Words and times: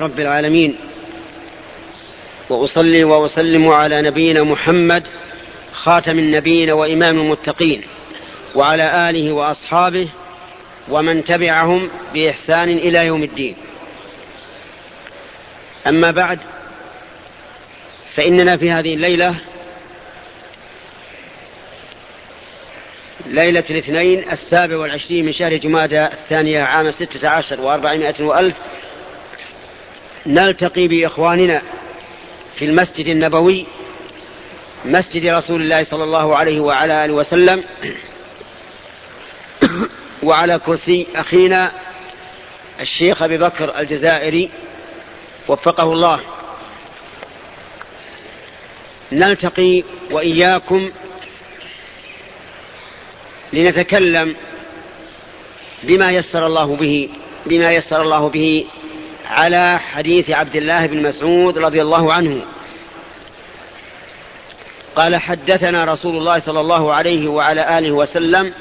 رب 0.00 0.20
العالمين. 0.20 0.76
وأصلي 2.50 3.04
وأسلم 3.04 3.68
على 3.68 4.02
نبينا 4.02 4.42
محمد 4.42 5.02
خاتم 5.72 6.18
النبيين 6.18 6.70
وإمام 6.70 7.18
المتقين 7.18 7.82
وعلى 8.54 9.10
آله 9.10 9.32
وأصحابه 9.32 10.08
ومن 10.88 11.24
تبعهم 11.24 11.90
بإحسان 12.14 12.68
إلى 12.68 13.06
يوم 13.06 13.22
الدين. 13.22 13.56
أما 15.86 16.10
بعد 16.10 16.38
فإننا 18.14 18.56
في 18.56 18.70
هذه 18.70 18.94
الليلة 18.94 19.34
ليلة 23.26 23.64
الاثنين 23.70 24.32
السابع 24.32 24.76
والعشرين 24.76 25.24
من 25.26 25.32
شهر 25.32 25.56
جمادى 25.56 26.04
الثانية 26.04 26.62
عام 26.62 26.90
ستة 26.90 27.28
عشر 27.28 27.60
وأربعمائة 27.60 28.22
وألف 28.24 28.56
نلتقي 30.28 30.88
بإخواننا 30.88 31.62
في 32.58 32.64
المسجد 32.64 33.06
النبوي 33.06 33.66
مسجد 34.84 35.26
رسول 35.26 35.62
الله 35.62 35.84
صلى 35.84 36.04
الله 36.04 36.36
عليه 36.36 36.60
وعلى 36.60 37.04
آله 37.04 37.14
وسلم 37.14 37.64
وعلى 40.22 40.58
كرسي 40.58 41.06
أخينا 41.16 41.72
الشيخ 42.80 43.22
أبي 43.22 43.38
بكر 43.38 43.78
الجزائري 43.78 44.50
وفقه 45.48 45.92
الله. 45.92 46.20
نلتقي 49.12 49.82
وإياكم 50.10 50.90
لنتكلم 53.52 54.36
بما 55.82 56.10
يسر 56.10 56.46
الله 56.46 56.76
به 56.76 57.08
بما 57.46 57.72
يسر 57.72 58.02
الله 58.02 58.28
به 58.28 58.66
على 59.28 59.78
حديث 59.78 60.30
عبد 60.30 60.56
الله 60.56 60.86
بن 60.86 61.02
مسعود 61.02 61.58
رضي 61.58 61.82
الله 61.82 62.12
عنه. 62.12 62.40
قال 64.96 65.16
حدثنا 65.16 65.84
رسول 65.84 66.16
الله 66.16 66.38
صلى 66.38 66.60
الله 66.60 66.92
عليه 66.92 67.28
وعلى 67.28 67.78
آله 67.78 67.92
وسلم 67.92 68.52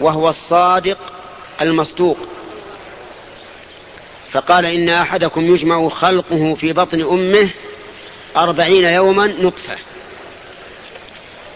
وهو 0.00 0.28
الصادق 0.28 0.98
المصدوق. 1.60 2.18
فقال 4.32 4.66
إن 4.66 4.88
أحدكم 4.88 5.54
يجمع 5.54 5.88
خلقه 5.88 6.54
في 6.54 6.72
بطن 6.72 7.02
أمه 7.02 7.48
أربعين 8.36 8.84
يوما 8.84 9.26
نطفة 9.26 9.76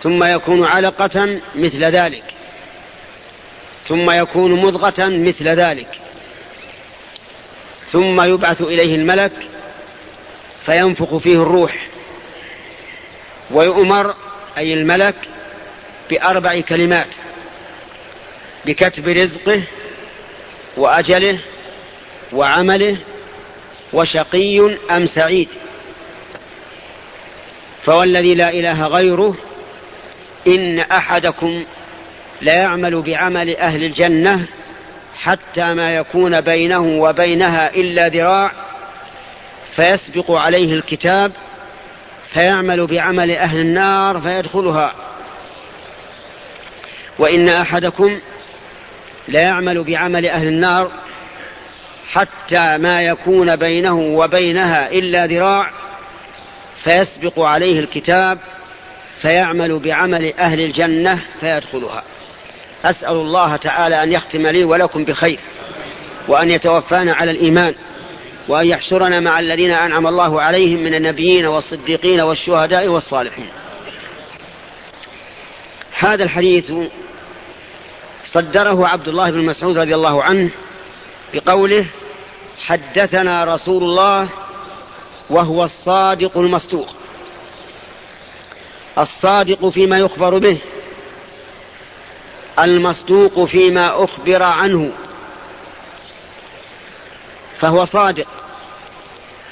ثم 0.02 0.24
يكون 0.24 0.64
علقة 0.64 1.40
مثل 1.54 1.84
ذلك 1.84 2.24
ثم 3.88 4.10
يكون 4.10 4.52
مضغة 4.52 5.08
مثل 5.08 5.48
ذلك. 5.48 6.05
ثم 7.92 8.20
يبعث 8.20 8.62
إليه 8.62 8.94
الملك 8.94 9.32
فينفخ 10.66 11.16
فيه 11.16 11.42
الروح. 11.42 11.86
ويؤمر 13.50 14.14
أي 14.58 14.74
الملك 14.74 15.14
بأربع 16.10 16.60
كلمات 16.60 17.14
بكتب 18.66 19.08
رزقه 19.08 19.62
وأجله 20.76 21.38
وعمله 22.32 22.96
وشقي 23.92 24.76
أم 24.90 25.06
سعيد. 25.06 25.48
فوالذي 27.84 28.34
لا 28.34 28.48
إله 28.48 28.86
غيره 28.86 29.36
إن 30.46 30.78
أحدكم 30.78 31.64
لا 32.40 32.54
يعمل 32.54 33.02
بعمل 33.02 33.56
أهل 33.56 33.84
الجنة 33.84 34.46
حتى 35.16 35.74
ما 35.74 35.90
يكون 35.90 36.40
بينه 36.40 37.02
وبينها 37.02 37.74
إلا 37.74 38.08
ذراع 38.08 38.52
فيسبق 39.76 40.30
عليه 40.30 40.74
الكتاب 40.74 41.32
فيعمل 42.32 42.86
بعمل 42.86 43.30
أهل 43.30 43.58
النار 43.58 44.20
فيدخلها. 44.20 44.92
وإن 47.18 47.48
أحدكم 47.48 48.20
لا 49.28 49.40
يعمل 49.40 49.84
بعمل 49.84 50.26
أهل 50.26 50.48
النار 50.48 50.90
حتى 52.08 52.78
ما 52.78 53.02
يكون 53.02 53.56
بينه 53.56 53.98
وبينها 54.00 54.90
إلا 54.90 55.26
ذراع 55.26 55.70
فيسبق 56.84 57.40
عليه 57.40 57.80
الكتاب 57.80 58.38
فيعمل 59.22 59.78
بعمل 59.78 60.34
أهل 60.38 60.60
الجنة 60.60 61.18
فيدخلها. 61.40 62.02
أسأل 62.84 63.16
الله 63.16 63.56
تعالى 63.56 64.02
أن 64.02 64.12
يختم 64.12 64.46
لي 64.46 64.64
ولكم 64.64 65.04
بخير 65.04 65.38
وأن 66.28 66.50
يتوفانا 66.50 67.14
على 67.14 67.30
الإيمان 67.30 67.74
وأن 68.48 68.66
يحشرنا 68.66 69.20
مع 69.20 69.38
الذين 69.38 69.70
أنعم 69.70 70.06
الله 70.06 70.42
عليهم 70.42 70.80
من 70.80 70.94
النبيين 70.94 71.46
والصديقين 71.46 72.20
والشهداء 72.20 72.88
والصالحين. 72.88 73.48
هذا 75.98 76.24
الحديث 76.24 76.72
صدره 78.24 78.88
عبد 78.88 79.08
الله 79.08 79.30
بن 79.30 79.44
مسعود 79.44 79.78
رضي 79.78 79.94
الله 79.94 80.22
عنه 80.22 80.50
بقوله 81.34 81.86
حدثنا 82.66 83.54
رسول 83.54 83.82
الله 83.82 84.28
وهو 85.30 85.64
الصادق 85.64 86.38
المصدوق. 86.38 86.94
الصادق 88.98 89.68
فيما 89.68 89.98
يخبر 89.98 90.38
به. 90.38 90.58
المصدوق 92.58 93.44
فيما 93.44 94.04
أخبر 94.04 94.42
عنه. 94.42 94.90
فهو 97.60 97.84
صادق. 97.84 98.26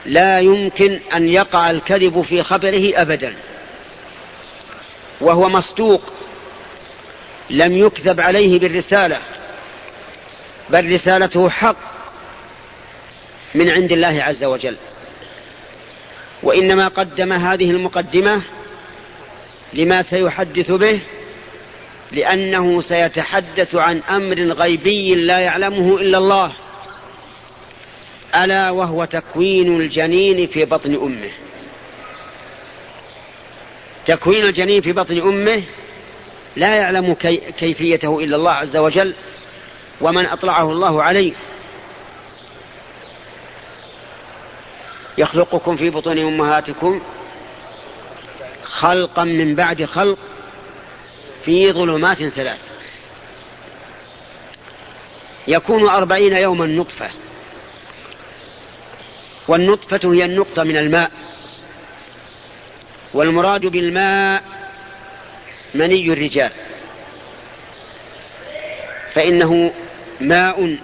لا 0.06 0.38
يمكن 0.38 1.00
أن 1.14 1.28
يقع 1.28 1.70
الكذب 1.70 2.22
في 2.22 2.42
خبره 2.42 2.92
ابدا. 2.94 3.34
وهو 5.20 5.48
مصدوق. 5.48 6.02
لم 7.50 7.72
يكذب 7.72 8.20
عليه 8.20 8.58
بالرسالة. 8.58 9.20
بل 10.70 10.92
رسالته 10.92 11.50
حق 11.50 11.76
من 13.54 13.70
عند 13.70 13.92
الله 13.92 14.22
عز 14.22 14.44
وجل. 14.44 14.76
وإنما 16.42 16.88
قدم 16.88 17.32
هذه 17.32 17.70
المقدمة 17.70 18.42
لما 19.72 20.02
سيحدث 20.02 20.70
به 20.70 21.00
لأنه 22.14 22.80
سيتحدث 22.80 23.74
عن 23.74 23.98
أمر 24.10 24.40
غيبي 24.52 25.14
لا 25.14 25.38
يعلمه 25.38 25.96
إلا 25.96 26.18
الله. 26.18 26.52
ألا 28.34 28.70
وهو 28.70 29.04
تكوين 29.04 29.80
الجنين 29.80 30.46
في 30.46 30.64
بطن 30.64 30.94
أمه. 30.94 31.30
تكوين 34.06 34.44
الجنين 34.44 34.80
في 34.80 34.92
بطن 34.92 35.18
أمه 35.18 35.62
لا 36.56 36.74
يعلم 36.74 37.14
كي 37.14 37.36
كيفيته 37.36 38.20
إلا 38.20 38.36
الله 38.36 38.52
عز 38.52 38.76
وجل 38.76 39.14
ومن 40.00 40.26
أطلعه 40.26 40.72
الله 40.72 41.02
عليه. 41.02 41.32
يخلقكم 45.18 45.76
في 45.76 45.90
بطون 45.90 46.18
أمهاتكم 46.18 47.00
خلقا 48.64 49.24
من 49.24 49.54
بعد 49.54 49.84
خلق 49.84 50.18
في 51.44 51.72
ظلمات 51.72 52.22
ثلاث. 52.22 52.58
يكون 55.48 55.88
أربعين 55.88 56.36
يوما 56.36 56.66
نطفة. 56.66 57.10
والنطفة 59.48 60.00
هي 60.04 60.24
النقطة 60.24 60.62
من 60.62 60.76
الماء. 60.76 61.10
والمراد 63.14 63.66
بالماء 63.66 64.42
مني 65.74 66.12
الرجال. 66.12 66.50
فإنه 69.14 69.72
ماء 70.20 70.76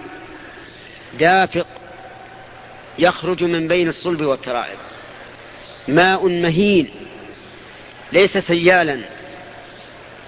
دافق 1.19 1.67
يخرج 2.99 3.43
من 3.43 3.67
بين 3.67 3.87
الصلب 3.87 4.21
والترائب. 4.21 4.77
ماء 5.87 6.27
مهين 6.27 6.89
ليس 8.11 8.37
سيالا. 8.37 9.01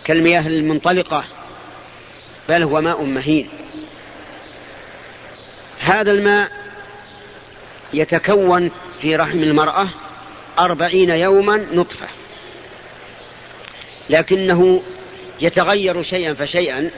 كالمياه 0.06 0.48
المنطلقة 0.48 1.24
بل 2.50 2.64
هو 2.64 2.82
ماء 2.82 3.04
مهين. 3.04 3.50
هذا 5.80 6.12
الماء 6.12 6.52
يتكون 7.94 8.72
في 9.02 9.16
رحم 9.16 9.44
المرأة 9.44 9.90
أربعين 10.60 11.10
يوما 11.10 11.58
نطفة. 11.74 12.08
لكنه 14.10 14.82
يتغير 15.42 16.04
شيئا 16.04 16.34
فشيئا 16.34 16.92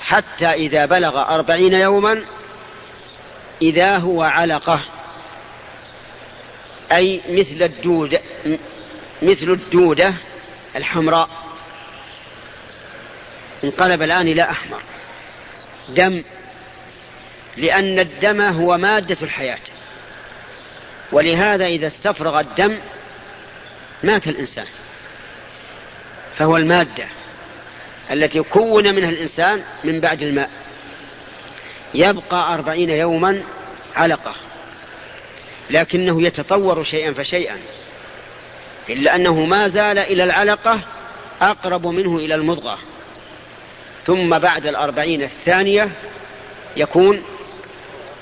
حتى 0.00 0.46
إذا 0.46 0.86
بلغ 0.86 1.34
أربعين 1.34 1.72
يوما 1.72 2.22
إذا 3.62 3.96
هو 3.96 4.22
علقة. 4.22 4.84
أي 6.92 7.20
مثل 7.28 7.62
الدودة 7.62 8.20
مثل 9.22 9.50
الدودة 9.50 10.14
الحمراء. 10.76 11.28
انقلب 13.64 14.02
الآن 14.02 14.28
إلى 14.28 14.42
أحمر. 14.42 14.82
دم 15.88 16.22
لأن 17.56 17.98
الدم 17.98 18.40
هو 18.40 18.78
مادة 18.78 19.16
الحياة. 19.22 19.58
ولهذا 21.12 21.66
إذا 21.66 21.86
استفرغ 21.86 22.40
الدم 22.40 22.78
مات 24.02 24.26
الإنسان. 24.28 24.66
فهو 26.38 26.56
المادة 26.56 27.06
التي 28.10 28.42
كون 28.42 28.94
منها 28.94 29.10
الإنسان 29.10 29.62
من 29.84 30.00
بعد 30.00 30.22
الماء. 30.22 30.50
يبقى 31.94 32.54
أربعين 32.54 32.90
يوما 32.90 33.42
علقة. 33.96 34.34
لكنه 35.70 36.22
يتطور 36.22 36.84
شيئا 36.84 37.12
فشيئا. 37.12 37.60
إلا 38.88 39.14
أنه 39.14 39.44
ما 39.44 39.68
زال 39.68 39.98
إلى 39.98 40.24
العلقة 40.24 40.80
أقرب 41.42 41.86
منه 41.86 42.16
إلى 42.16 42.34
المضغة. 42.34 42.78
ثم 44.04 44.38
بعد 44.38 44.66
الأربعين 44.66 45.22
الثانية 45.22 45.90
يكون 46.76 47.22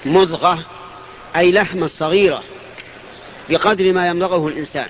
مضغة 0.04 0.64
أي 1.36 1.52
لحمة 1.52 1.86
صغيرة 1.86 2.42
بقدر 3.50 3.92
ما 3.92 4.08
يمضغه 4.08 4.48
الإنسان. 4.48 4.86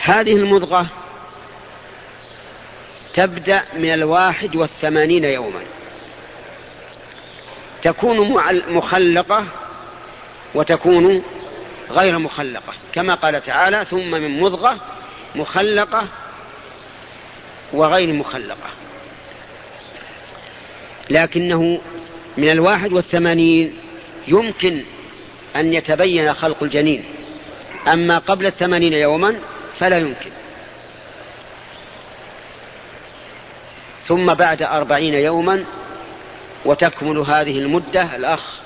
هذه 0.00 0.32
المضغة 0.32 0.86
تبدأ 3.14 3.62
من 3.74 3.94
الواحد 3.94 4.56
والثمانين 4.56 5.24
يوما. 5.24 5.62
تكون 7.82 8.32
مخلقة 8.68 9.46
وتكون 10.54 11.22
غير 11.90 12.18
مخلقة 12.18 12.74
كما 12.92 13.14
قال 13.14 13.42
تعالى 13.42 13.84
ثم 13.84 14.10
من 14.10 14.40
مضغة 14.40 14.76
مخلقة 15.34 16.06
وغير 17.72 18.12
مخلقة. 18.12 18.70
لكنه 21.10 21.80
من 22.36 22.50
الواحد 22.50 22.92
والثمانين 22.92 23.78
يمكن 24.28 24.84
أن 25.56 25.74
يتبين 25.74 26.34
خلق 26.34 26.62
الجنين. 26.62 27.04
أما 27.88 28.18
قبل 28.18 28.46
الثمانين 28.46 28.92
يوما 28.92 29.40
فلا 29.78 29.98
يمكن. 29.98 30.30
ثم 34.06 34.34
بعد 34.34 34.62
أربعين 34.62 35.14
يوما 35.14 35.64
وتكمل 36.64 37.18
هذه 37.18 37.58
المدة 37.58 38.16
الأخ 38.16 38.60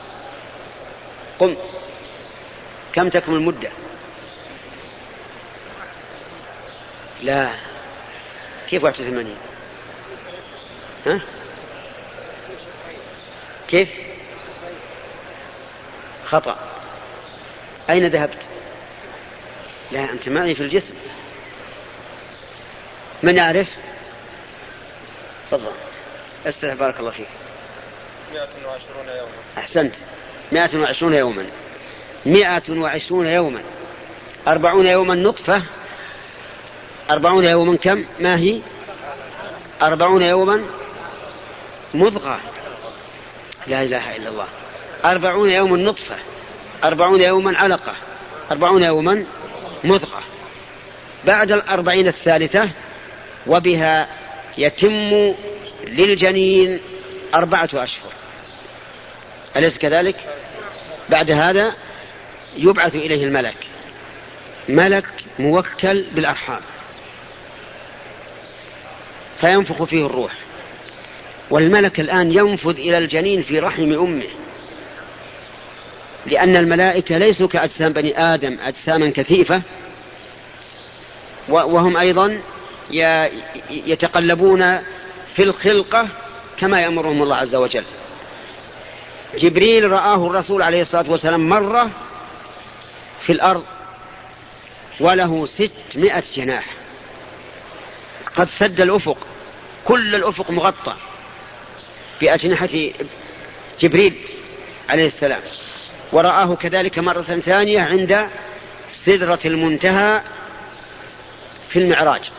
قم. 1.39 1.55
كم 2.93 3.09
تكمل 3.09 3.37
المدة؟ 3.37 3.71
لا. 7.23 7.66
كيف 8.71 8.85
واحد 8.85 9.01
وثمانين 9.01 9.37
ها؟ 11.07 11.21
كيف؟ 13.69 13.89
خطأ. 16.27 16.59
أين 17.91 18.07
ذهبت؟ 18.07 18.43
لا 19.93 20.13
أنت 20.13 20.29
معي 20.29 20.55
في 20.55 20.63
الجسم. 20.63 20.95
من 23.23 23.37
يعرف؟ 23.37 23.69
تفضل. 25.51 25.73
أستاذ 26.47 26.75
بارك 26.75 27.01
الله 27.01 27.11
فيك. 27.11 27.29
120 28.33 29.09
يوما. 29.09 29.31
أحسنت. 29.59 29.95
120 30.53 31.15
يوما. 31.15 31.47
120 32.27 33.27
يوما. 33.27 33.63
أربعون 34.49 34.87
يوما 34.87 35.15
نطفة. 35.15 35.63
أربعون 37.11 37.45
يوما 37.45 37.77
كم؟ 37.77 38.05
ما 38.21 38.39
هي؟ 38.39 38.61
أربعون 39.83 40.23
يوما 40.23 40.65
مضغة. 41.95 42.41
لا 43.67 43.83
إله 43.83 44.17
إلا 44.17 44.29
الله. 44.29 44.47
أربعون 45.05 45.51
يوما 45.51 45.77
نطفة. 45.77 46.17
أربعون 46.85 47.21
يوما 47.21 47.59
علقة. 47.59 47.95
أربعون 48.53 48.83
يوما 48.83 49.25
مضغة. 49.85 50.23
بعد 51.25 51.53
الأربعين 51.53 52.09
الثالثة 52.09 52.71
وبها 53.47 54.09
يتم 54.59 55.35
للجنين 55.87 56.81
أربعة 57.35 57.69
أشهر. 57.75 58.13
أليس 59.57 59.79
كذلك؟ 59.79 60.17
بعد 61.09 61.31
هذا 61.31 61.75
يبعث 62.57 62.95
إليه 62.95 63.25
الملك. 63.25 63.57
ملك 64.69 65.07
موكل 65.39 66.03
بالأرحام. 66.03 66.61
فينفخ 69.41 69.85
فيه 69.85 70.07
الروح. 70.07 70.33
والملك 71.51 72.01
الآن 72.01 72.33
ينفذ 72.33 72.79
إلى 72.79 72.99
الجنين 72.99 73.43
في 73.43 73.59
رحم 73.59 73.93
أمه. 73.93 74.27
لأن 76.27 76.57
الملائكة 76.57 77.19
ليسوا 77.19 77.49
كأجسام 77.49 77.93
بني 77.93 78.35
آدم 78.35 78.59
أجساما 78.61 79.11
كثيفة. 79.11 79.63
وهم 81.49 81.97
أيضا 81.97 82.41
يتقلبون 83.71 84.79
في 85.35 85.43
الخلقة 85.43 86.09
كما 86.59 86.81
يأمرهم 86.81 87.23
الله 87.23 87.37
عز 87.37 87.55
وجل. 87.55 87.85
جبريل 89.39 89.91
رآه 89.91 90.27
الرسول 90.27 90.63
عليه 90.63 90.81
الصلاة 90.81 91.11
والسلام 91.11 91.49
مرة 91.49 91.91
في 93.23 93.33
الأرض 93.33 93.65
وله 95.01 95.47
ستمائة 95.47 96.25
جناح. 96.37 96.76
قد 98.37 98.49
سد 98.49 98.81
الأفق. 98.81 99.19
كل 99.85 100.15
الأفق 100.15 100.51
مغطى. 100.51 100.95
بأجنحة 102.21 102.91
جبريل 103.81 104.15
عليه 104.89 105.07
السلام. 105.07 105.41
ورآه 106.13 106.55
كذلك 106.55 106.99
مرة 106.99 107.23
ثانية 107.23 107.81
عند 107.81 108.29
سدرة 108.91 109.41
المنتهى 109.45 110.21
في 111.69 111.79
المعراج. 111.79 112.31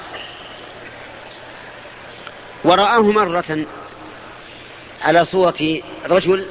ورآه 2.63 3.01
مرة 3.01 3.65
على 5.01 5.25
صورة 5.25 5.81
رجل 6.05 6.50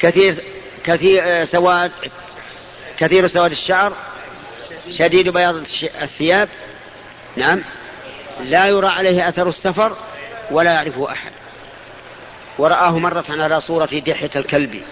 كثير 0.00 0.44
كثير 0.84 1.44
سواد 1.44 1.92
كثير 2.98 3.26
سواد 3.26 3.50
الشعر 3.50 3.96
شديد 4.90 5.28
بياض 5.28 5.54
الثياب. 6.02 6.48
نعم. 7.36 7.62
لا 8.44 8.66
يرى 8.66 8.86
عليه 8.86 9.28
أثر 9.28 9.48
السفر 9.48 9.96
ولا 10.50 10.72
يعرفه 10.72 11.12
أحد. 11.12 11.32
ورآه 12.58 12.98
مرة 12.98 13.24
على 13.28 13.60
صورة 13.60 14.02
دحية 14.06 14.30
الكلب. 14.36 14.82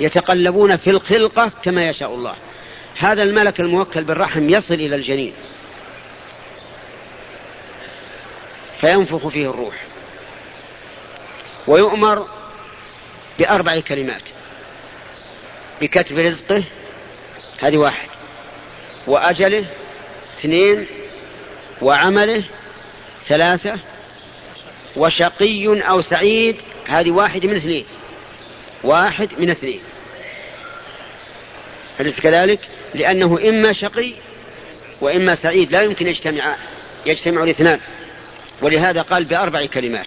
يتقلبون 0.00 0.76
في 0.76 0.90
الخلقة 0.90 1.50
كما 1.62 1.82
يشاء 1.82 2.14
الله. 2.14 2.34
هذا 2.98 3.22
الملك 3.22 3.60
الموكل 3.60 4.04
بالرحم 4.04 4.50
يصل 4.50 4.74
إلى 4.74 4.96
الجنين. 4.96 5.32
فينفخ 8.80 9.28
فيه 9.28 9.50
الروح. 9.50 9.74
ويؤمر 11.66 12.26
بأربع 13.38 13.80
كلمات. 13.80 14.22
بكتب 15.80 16.18
رزقه 16.18 16.64
هذه 17.60 17.76
واحد. 17.76 18.08
وأجله 19.06 19.64
اثنين 20.38 20.86
وعمله 21.82 22.44
ثلاثة. 23.28 23.78
وشقي 24.96 25.88
أو 25.88 26.00
سعيد 26.00 26.56
هذه 26.86 27.10
واحد 27.10 27.46
من 27.46 27.56
اثنين. 27.56 27.84
واحد 28.84 29.28
من 29.38 29.50
اثنين. 29.50 29.80
أليس 32.00 32.20
كذلك؟ 32.20 32.60
لأنه 32.94 33.38
إما 33.48 33.72
شقي 33.72 34.12
وإما 35.00 35.34
سعيد. 35.34 35.72
لا 35.72 35.82
يمكن 35.82 36.06
يجتمع 36.06 36.56
يجتمع 37.06 37.42
الاثنان. 37.42 37.80
ولهذا 38.62 39.02
قال 39.02 39.24
بأربع 39.24 39.66
كلمات. 39.66 40.06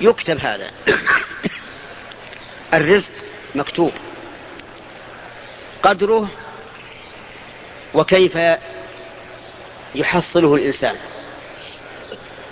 يكتب 0.00 0.38
هذا. 0.38 0.70
الرزق 2.74 3.12
مكتوب. 3.54 3.92
قدره 5.82 6.30
وكيف 7.94 8.38
يحصله 9.94 10.54
الإنسان؟ 10.54 10.96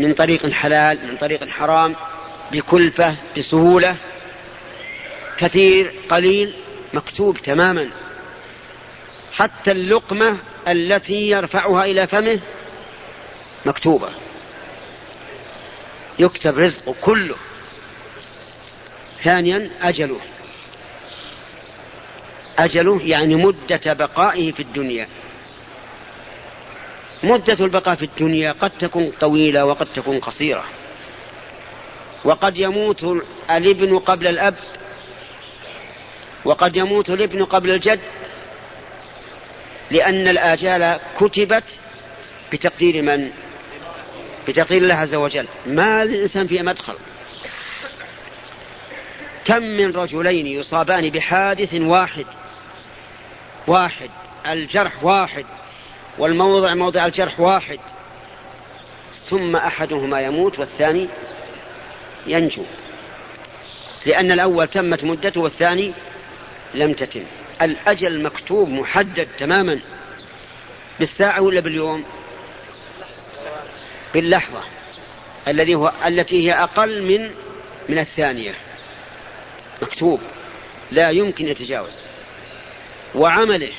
من 0.00 0.14
طريق 0.14 0.50
حلال 0.50 1.06
من 1.06 1.16
طريق 1.16 1.48
حرام 1.48 1.96
بكلفة 2.52 3.14
بسهولة 3.38 3.96
كثير 5.38 5.92
قليل 6.10 6.54
مكتوب 6.94 7.38
تماما. 7.38 7.90
حتى 9.32 9.70
اللقمة 9.70 10.36
التي 10.68 11.30
يرفعها 11.30 11.84
إلى 11.84 12.06
فمه 12.06 12.40
مكتوبة. 13.66 14.08
يكتب 16.18 16.58
رزقه 16.58 16.94
كله. 17.00 17.36
ثانيا 19.22 19.70
أجله. 19.82 20.20
أجله 22.58 23.00
يعني 23.04 23.34
مدة 23.34 23.92
بقائه 23.92 24.52
في 24.52 24.60
الدنيا. 24.62 25.08
مدة 27.22 27.64
البقاء 27.64 27.94
في 27.94 28.04
الدنيا 28.04 28.52
قد 28.52 28.70
تكون 28.70 29.12
طويلة 29.20 29.64
وقد 29.64 29.86
تكون 29.94 30.18
قصيرة. 30.18 30.64
وقد 32.24 32.58
يموت 32.58 33.04
الابن 33.50 33.98
قبل 33.98 34.26
الأب 34.26 34.54
وقد 36.44 36.76
يموت 36.76 37.10
الابن 37.10 37.44
قبل 37.44 37.70
الجد 37.70 38.00
لأن 39.90 40.28
الآجال 40.28 41.00
كتبت 41.20 41.64
بتقدير 42.52 43.02
من؟ 43.02 43.32
بتقدير 44.48 44.82
الله 44.82 44.94
عز 44.94 45.14
وجل. 45.14 45.46
ما 45.66 46.04
للإنسان 46.04 46.46
فيه 46.46 46.62
مدخل؟ 46.62 46.94
كم 49.44 49.62
من 49.62 49.96
رجلين 49.96 50.46
يصابان 50.46 51.10
بحادث 51.10 51.74
واحد؟ 51.74 52.26
واحد 53.66 54.10
الجرح 54.46 55.04
واحد 55.04 55.46
والموضع 56.20 56.74
موضع 56.74 57.06
الجرح 57.06 57.40
واحد. 57.40 57.78
ثم 59.30 59.56
أحدهما 59.56 60.20
يموت 60.20 60.58
والثاني 60.58 61.08
ينجو. 62.26 62.62
لأن 64.06 64.32
الأول 64.32 64.68
تمت 64.68 65.04
مدته 65.04 65.40
والثاني 65.40 65.92
لم 66.74 66.92
تتم. 66.92 67.22
الأجل 67.62 68.22
مكتوب 68.22 68.68
محدد 68.68 69.28
تماما. 69.38 69.80
بالساعة 70.98 71.40
ولا 71.40 71.60
باليوم؟ 71.60 72.04
باللحظة. 74.14 74.62
الذي 75.48 75.74
هو 75.74 75.92
التي 76.06 76.48
هي 76.48 76.54
أقل 76.54 77.02
من 77.02 77.30
من 77.88 77.98
الثانية. 77.98 78.54
مكتوب. 79.82 80.20
لا 80.92 81.10
يمكن 81.10 81.46
يتجاوز. 81.46 81.92
وعمله. 83.14 83.72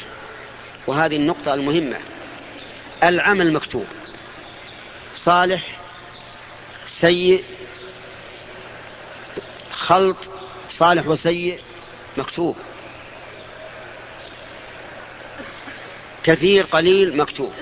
وهذه 0.88 1.16
النقطة 1.16 1.54
المهمة. 1.54 1.98
العمل 3.03 3.53
مكتوب. 3.53 3.86
صالح 5.15 5.79
سيء 6.88 7.43
خلط 9.72 10.17
صالح 10.70 11.08
وسيء 11.08 11.60
مكتوب. 12.17 12.58
كثير 16.24 16.63
قليل 16.63 17.17
مكتوب. 17.17 17.53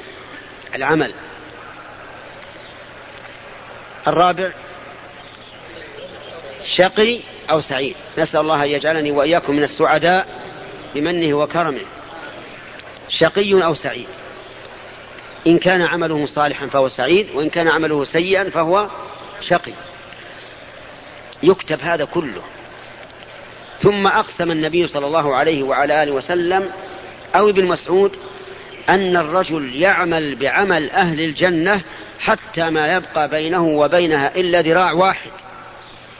العمل. 0.76 1.14
الرابع 4.08 4.52
شقي 6.66 7.20
أو 7.50 7.62
سعيد. 7.62 7.96
نسأل 8.18 8.40
الله 8.40 8.64
أن 8.64 8.70
يجعلني 8.70 9.12
وإياكم 9.12 9.56
من 9.56 9.64
السعداء 9.64 10.28
بمنه 10.96 11.34
وكرمه. 11.34 11.86
شقي 13.10 13.64
أو 13.66 13.76
سعيد. 13.76 14.08
إن 15.48 15.58
كان 15.58 15.82
عمله 15.82 16.26
صالحا 16.26 16.68
فهو 16.68 16.90
سعيد 16.90 17.28
وإن 17.34 17.50
كان 17.50 17.68
عمله 17.68 18.06
سيئا 18.06 18.50
فهو 18.50 18.90
شقي. 19.42 19.74
يكتب 21.44 21.80
هذا 21.82 22.06
كله. 22.06 22.42
ثم 23.80 24.08
أقسم 24.08 24.52
النبي 24.52 24.88
صلى 24.88 25.06
الله 25.06 25.36
عليه 25.36 25.64
وعلى 25.64 26.04
آله 26.04 26.12
وسلم 26.12 26.70
أو 27.36 27.50
ابن 27.50 27.66
مسعود 27.66 28.16
أن 28.90 29.18
الرجل 29.18 29.76
يعمل 29.76 30.36
بعمل 30.36 30.90
أهل 30.90 31.22
الجنة 31.22 31.82
حتى 32.20 32.70
ما 32.70 32.96
يبقى 32.96 33.30
بينه 33.30 33.68
وبينها 33.68 34.36
إلا 34.36 34.62
ذراع 34.62 34.92
واحد. 34.92 35.32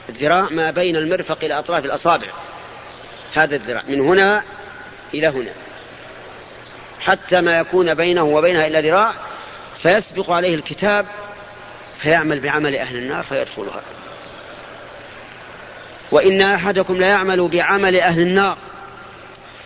الذراع 0.08 0.48
ما 0.50 0.70
بين 0.70 0.96
المرفق 0.96 1.38
إلى 1.42 1.58
أطراف 1.58 1.84
الأصابع. 1.84 2.26
هذا 3.32 3.56
الذراع 3.56 3.82
من 3.88 4.00
هنا 4.00 4.42
إلى 5.14 5.28
هنا. 5.28 5.52
حتى 7.00 7.40
ما 7.40 7.52
يكون 7.52 7.94
بينه 7.94 8.22
وبينها 8.22 8.66
إلا 8.66 8.80
ذراع 8.80 9.12
فيسبق 9.82 10.30
عليه 10.30 10.54
الكتاب 10.54 11.06
فيعمل 12.02 12.40
بعمل 12.40 12.76
أهل 12.76 12.96
النار 12.96 13.22
فيدخلها. 13.22 13.82
وإن 16.12 16.42
أحدكم 16.42 16.94
ليعمل 16.94 17.48
بعمل 17.48 18.00
أهل 18.00 18.20
النار 18.20 18.56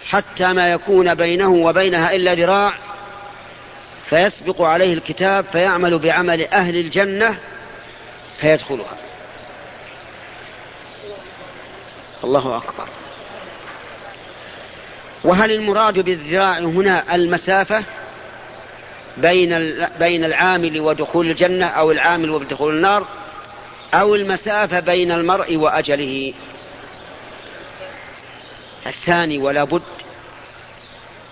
حتى 0.06 0.52
ما 0.52 0.68
يكون 0.68 1.14
بينه 1.14 1.50
وبينها 1.50 2.14
إلا 2.14 2.34
ذراع 2.34 2.74
فيسبق 4.10 4.62
عليه 4.62 4.94
الكتاب 4.94 5.44
فيعمل 5.52 5.98
بعمل 5.98 6.44
أهل 6.44 6.76
الجنة 6.76 7.36
فيدخلها. 8.40 8.96
الله 12.24 12.56
أكبر. 12.56 12.88
وهل 15.24 15.52
المراد 15.52 15.98
بالذراع 15.98 16.58
هنا 16.58 17.14
المسافة 17.14 17.82
بين 19.16 19.48
بين 19.98 20.24
العامل 20.24 20.80
ودخول 20.80 21.30
الجنة 21.30 21.66
أو 21.66 21.92
العامل 21.92 22.30
ودخول 22.30 22.74
النار 22.74 23.06
أو 23.94 24.14
المسافة 24.14 24.80
بين 24.80 25.10
المرء 25.12 25.56
وأجله؟ 25.56 26.32
الثاني 28.86 29.38
ولا 29.38 29.64
بد 29.64 29.82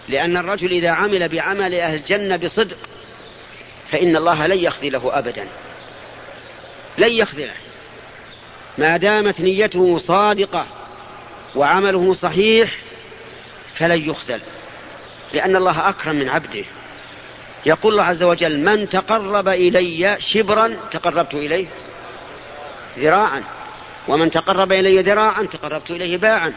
لأن 0.09 0.37
الرجل 0.37 0.73
إذا 0.73 0.91
عمل 0.91 1.29
بعمل 1.29 1.75
أهل 1.75 1.95
الجنة 1.95 2.37
بصدق 2.37 2.79
فإن 3.91 4.17
الله 4.17 4.47
لن 4.47 4.59
يخذله 4.59 5.19
أبدا. 5.19 5.47
لن 6.99 7.13
يخذله. 7.13 7.55
ما 8.79 8.97
دامت 8.97 9.41
نيته 9.41 9.99
صادقة 9.99 10.67
وعمله 11.55 12.15
صحيح 12.15 12.79
فلن 13.75 14.11
يخذل. 14.11 14.41
لأن 15.33 15.57
الله 15.57 15.89
أكرم 15.89 16.17
من 16.17 16.29
عبده. 16.29 16.65
يقول 17.67 17.93
الله 17.93 18.05
عز 18.05 18.23
وجل 18.23 18.61
من 18.61 18.89
تقرب 18.89 19.49
إلي 19.49 20.17
شبرا 20.21 20.77
تقربت 20.91 21.35
إليه 21.35 21.67
ذراعا 22.99 23.43
ومن 24.09 24.31
تقرب 24.31 24.73
إلي 24.73 25.03
ذراعا 25.03 25.43
تقربت 25.43 25.91
إليه 25.91 26.17
باعا 26.17 26.53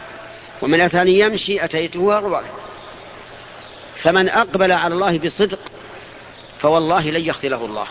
ومن 0.62 0.80
أتاني 0.80 1.18
يمشي 1.18 1.64
أتيته 1.64 2.18
هربا 2.18 2.42
فمن 4.02 4.28
أقبل 4.28 4.72
على 4.72 4.94
الله 4.94 5.18
بصدق 5.18 5.58
فوالله 6.62 7.10
لن 7.10 7.24
يخذله 7.24 7.64
الله. 7.64 7.86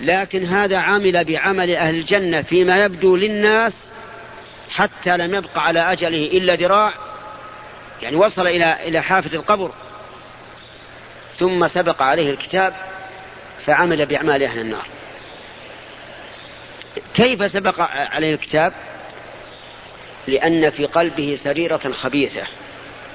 لكن 0.00 0.44
هذا 0.46 0.78
عمل 0.78 1.24
بعمل 1.24 1.74
أهل 1.74 1.94
الجنة 1.94 2.42
فيما 2.42 2.84
يبدو 2.84 3.16
للناس 3.16 3.88
حتى 4.70 5.16
لم 5.16 5.34
يبق 5.34 5.58
على 5.58 5.92
أجله 5.92 6.26
إلا 6.38 6.54
ذراع 6.54 6.92
يعني 8.02 8.16
وصل 8.16 8.46
إلى 8.46 8.88
إلى 8.88 9.00
حافة 9.00 9.36
القبر 9.36 9.72
ثم 11.38 11.68
سبق 11.68 12.02
عليه 12.02 12.30
الكتاب 12.30 12.74
فعمل 13.66 14.06
بأعمال 14.06 14.44
أهل 14.44 14.60
النار. 14.60 14.86
كيف 17.14 17.50
سبق 17.50 17.80
عليه 17.90 18.34
الكتاب؟ 18.34 18.72
لأن 20.26 20.70
في 20.70 20.86
قلبه 20.86 21.38
سريرة 21.44 21.92
خبيثة. 21.92 22.42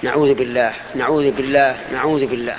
نعوذ 0.03 0.33
بالله 0.33 0.73
نعوذ 0.95 1.31
بالله 1.31 1.77
نعوذ 1.91 2.25
بالله. 2.25 2.57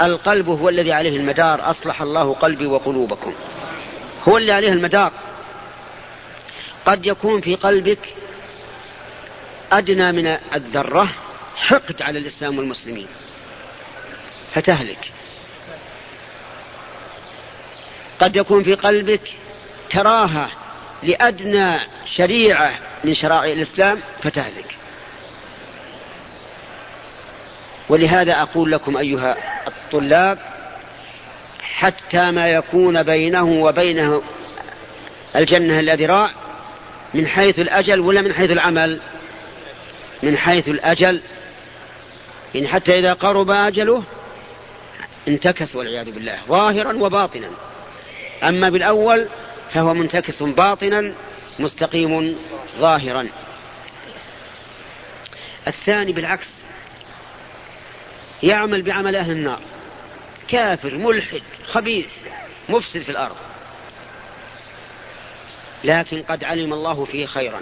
القلب 0.00 0.48
هو 0.48 0.68
الذي 0.68 0.92
عليه 0.92 1.16
المدار. 1.16 1.70
أصلح 1.70 2.02
الله 2.02 2.34
قلبي 2.34 2.66
وقلوبكم. 2.66 3.34
هو 4.28 4.36
اللي 4.36 4.52
عليه 4.52 4.72
المدار. 4.72 5.12
قد 6.86 7.06
يكون 7.06 7.40
في 7.40 7.54
قلبك 7.54 8.14
أدنى 9.72 10.12
من 10.12 10.26
الذرة 10.54 11.08
حقد 11.56 12.02
على 12.02 12.18
الإسلام 12.18 12.58
والمسلمين. 12.58 13.06
فتهلك. 14.54 15.10
قد 18.20 18.36
يكون 18.36 18.62
في 18.62 18.74
قلبك 18.74 19.32
كراهة 19.92 20.50
لأدنى 21.02 21.78
شريعة 22.06 22.78
من 23.04 23.14
شرائع 23.14 23.52
الإسلام 23.52 24.00
فتهلك. 24.22 24.76
ولهذا 27.88 28.42
أقول 28.42 28.72
لكم 28.72 28.96
أيها 28.96 29.36
الطلاب 29.68 30.38
حتى 31.62 32.30
ما 32.30 32.46
يكون 32.46 33.02
بينه 33.02 33.44
وبينه 33.44 34.22
الجنة 35.36 35.80
الذراع 35.80 36.30
من 37.14 37.26
حيث 37.26 37.58
الأجل 37.58 38.00
ولا 38.00 38.22
من 38.22 38.34
حيث 38.34 38.50
العمل. 38.50 39.00
من 40.22 40.36
حيث 40.38 40.68
الأجل 40.68 41.20
إن 42.56 42.68
حتى 42.68 42.98
إذا 42.98 43.12
قرب 43.12 43.50
أجله 43.50 44.02
انتكس 45.28 45.76
والعياذ 45.76 46.10
بالله 46.10 46.38
ظاهرا 46.48 46.92
وباطنا. 46.92 47.50
أما 48.42 48.68
بالأول 48.68 49.28
فهو 49.72 49.94
منتكس 49.94 50.42
باطنا 50.42 51.12
مستقيم 51.58 52.36
ظاهرا. 52.78 53.28
الثاني 55.66 56.12
بالعكس 56.12 56.48
يعمل 58.42 58.82
بعمل 58.82 59.16
أهل 59.16 59.30
النار. 59.32 59.60
كافر 60.48 60.96
ملحد 60.96 61.42
خبيث 61.66 62.10
مفسد 62.68 63.02
في 63.02 63.08
الأرض. 63.08 63.36
لكن 65.84 66.22
قد 66.22 66.44
علم 66.44 66.72
الله 66.72 67.04
فيه 67.04 67.26
خيرا. 67.26 67.60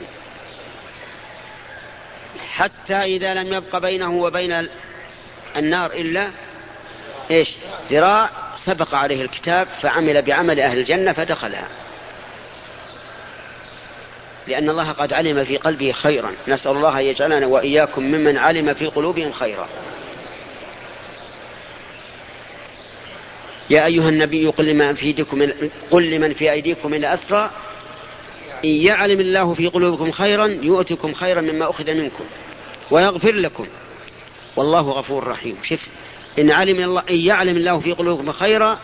حتى 2.52 2.94
إذا 2.94 3.35
لم 3.35 3.52
يبق 3.52 3.78
بينه 3.78 4.12
وبين 4.12 4.68
النار 5.56 5.92
إلا 5.92 6.30
إيش؟ 7.30 7.56
ذراع 7.90 8.30
سبق 8.56 8.94
عليه 8.94 9.23
الكتاب 9.23 9.68
فعمل 9.82 10.23
بعمل 10.23 10.61
أهل 10.61 10.78
الجنة 10.78 11.12
فدخلها. 11.12 11.68
لأن 14.49 14.68
الله 14.68 14.92
قد 14.92 15.12
علم 15.12 15.44
في 15.44 15.56
قلبه 15.56 15.92
خيرا. 15.92 16.32
نسأل 16.49 16.73
الله 16.73 17.00
أن 17.00 17.04
يجعلنا 17.04 17.47
وإياكم 17.47 18.02
ممن 18.02 18.38
علم 18.38 18.75
في 18.75 18.87
قلوبهم 18.87 19.32
خيرا. 19.32 19.68
يا 23.71 23.87
أيها 23.87 24.09
النبي 24.09 24.47
قل 24.47 24.64
لمن 24.64 24.94
في 24.94 25.06
أيديكم 25.06 25.49
قل 25.90 26.11
لمن 26.11 26.35
في 26.35 26.52
أيديكم 26.52 26.90
من 26.90 27.04
أسرى 27.04 27.50
إن 28.64 28.71
يعلم 28.71 29.21
الله 29.21 29.54
في 29.54 29.66
قلوبكم 29.66 30.11
خيرا 30.11 30.47
يؤتكم 30.47 31.14
خيرا 31.14 31.40
مما 31.40 31.71
أخذ 31.71 31.94
منكم. 31.94 32.25
ويغفر 32.92 33.32
لكم. 33.32 33.66
والله 34.56 34.80
غفور 34.80 35.26
رحيم. 35.26 35.56
شف 35.64 35.80
إن 36.38 36.50
علم 36.50 36.84
الله 36.84 37.02
إن 37.11 37.20
يعلم 37.20 37.56
الله 37.56 37.80
في 37.80 37.92
قلوبكم 37.92 38.32
خيرا 38.32 38.78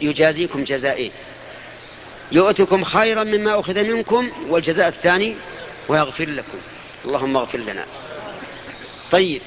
يجازيكم 0.00 0.64
جزائين 0.64 1.10
يؤتكم 2.32 2.84
خيرا 2.84 3.24
مما 3.24 3.60
أخذ 3.60 3.82
منكم 3.82 4.30
والجزاء 4.48 4.88
الثاني 4.88 5.36
ويغفر 5.88 6.28
لكم. 6.28 6.58
اللهم 7.04 7.36
اغفر 7.36 7.58
لنا. 7.58 7.84
طيب. 9.10 9.42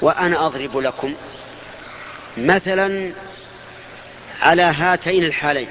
وأنا 0.00 0.46
أضرب 0.46 0.78
لكم 0.78 1.14
مثلا 2.36 3.12
على 4.40 4.62
هاتين 4.62 5.24
الحالين. 5.24 5.68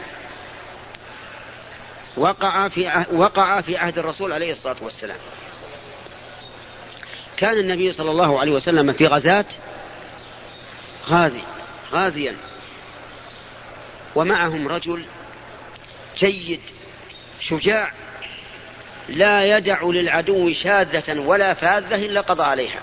وقع 2.17 2.67
في 2.67 3.05
وقع 3.12 3.62
في 3.62 3.77
عهد 3.77 4.00
الرسول 4.00 4.34
عليه 4.34 4.51
الصلاة 4.51 4.75
والسلام. 4.82 5.17
كان 7.38 7.58
النبي 7.58 7.92
صلى 7.92 8.12
الله 8.12 8.39
عليه 8.39 8.51
وسلم 8.51 8.94
في 8.94 9.08
غزاة 9.08 9.46
غازي 11.10 11.42
غازيا. 11.92 12.36
ومعهم 14.15 14.68
رجل 14.68 15.06
جيد 16.18 16.62
شجاع 17.39 17.92
لا 19.10 19.58
يدع 19.58 19.84
للعدو 19.84 20.54
شاذة 20.54 21.20
ولا 21.20 21.54
فاذة 21.54 21.96
إلا 21.96 22.22
قضى 22.22 22.44
عليها. 22.44 22.82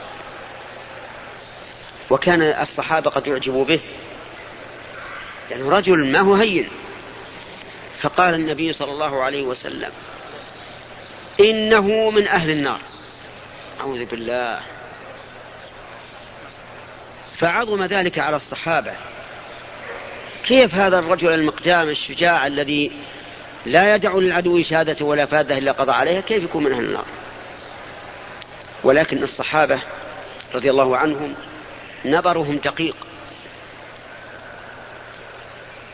وكان 2.10 2.42
الصحابة 2.42 3.10
قد 3.10 3.26
يعجبوا 3.26 3.64
به. 3.64 3.80
يعني 5.50 5.62
رجل 5.62 6.06
ما 6.06 6.20
هو 6.20 6.34
هين. 6.34 6.68
فقال 8.00 8.34
النبي 8.34 8.72
صلى 8.72 8.90
الله 8.90 9.22
عليه 9.22 9.42
وسلم 9.42 9.90
إنه 11.40 12.10
من 12.10 12.28
أهل 12.28 12.50
النار. 12.50 12.80
أعوذ 13.82 14.04
بالله. 14.04 14.60
فعظم 17.38 17.84
ذلك 17.84 18.18
على 18.18 18.36
الصحابة. 18.36 18.92
كيف 20.44 20.74
هذا 20.74 20.98
الرجل 20.98 21.34
المقدام 21.34 21.88
الشجاع 21.88 22.46
الذي 22.46 22.92
لا 23.66 23.94
يدع 23.94 24.14
للعدو 24.14 24.62
شهادة 24.62 25.06
ولا 25.06 25.26
فادة 25.26 25.58
إلا 25.58 25.72
قضى 25.72 25.92
عليها 25.92 26.20
كيف 26.20 26.42
يكون 26.44 26.64
من 26.64 26.72
أهل 26.72 26.84
النار؟ 26.84 27.04
ولكن 28.84 29.22
الصحابة 29.22 29.80
رضي 30.54 30.70
الله 30.70 30.96
عنهم 30.96 31.34
نظرهم 32.04 32.56
دقيق. 32.56 32.96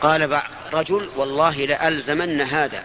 قال 0.01 0.41
رجل 0.73 1.09
والله 1.15 1.65
لألزمن 1.65 2.41
هذا. 2.41 2.83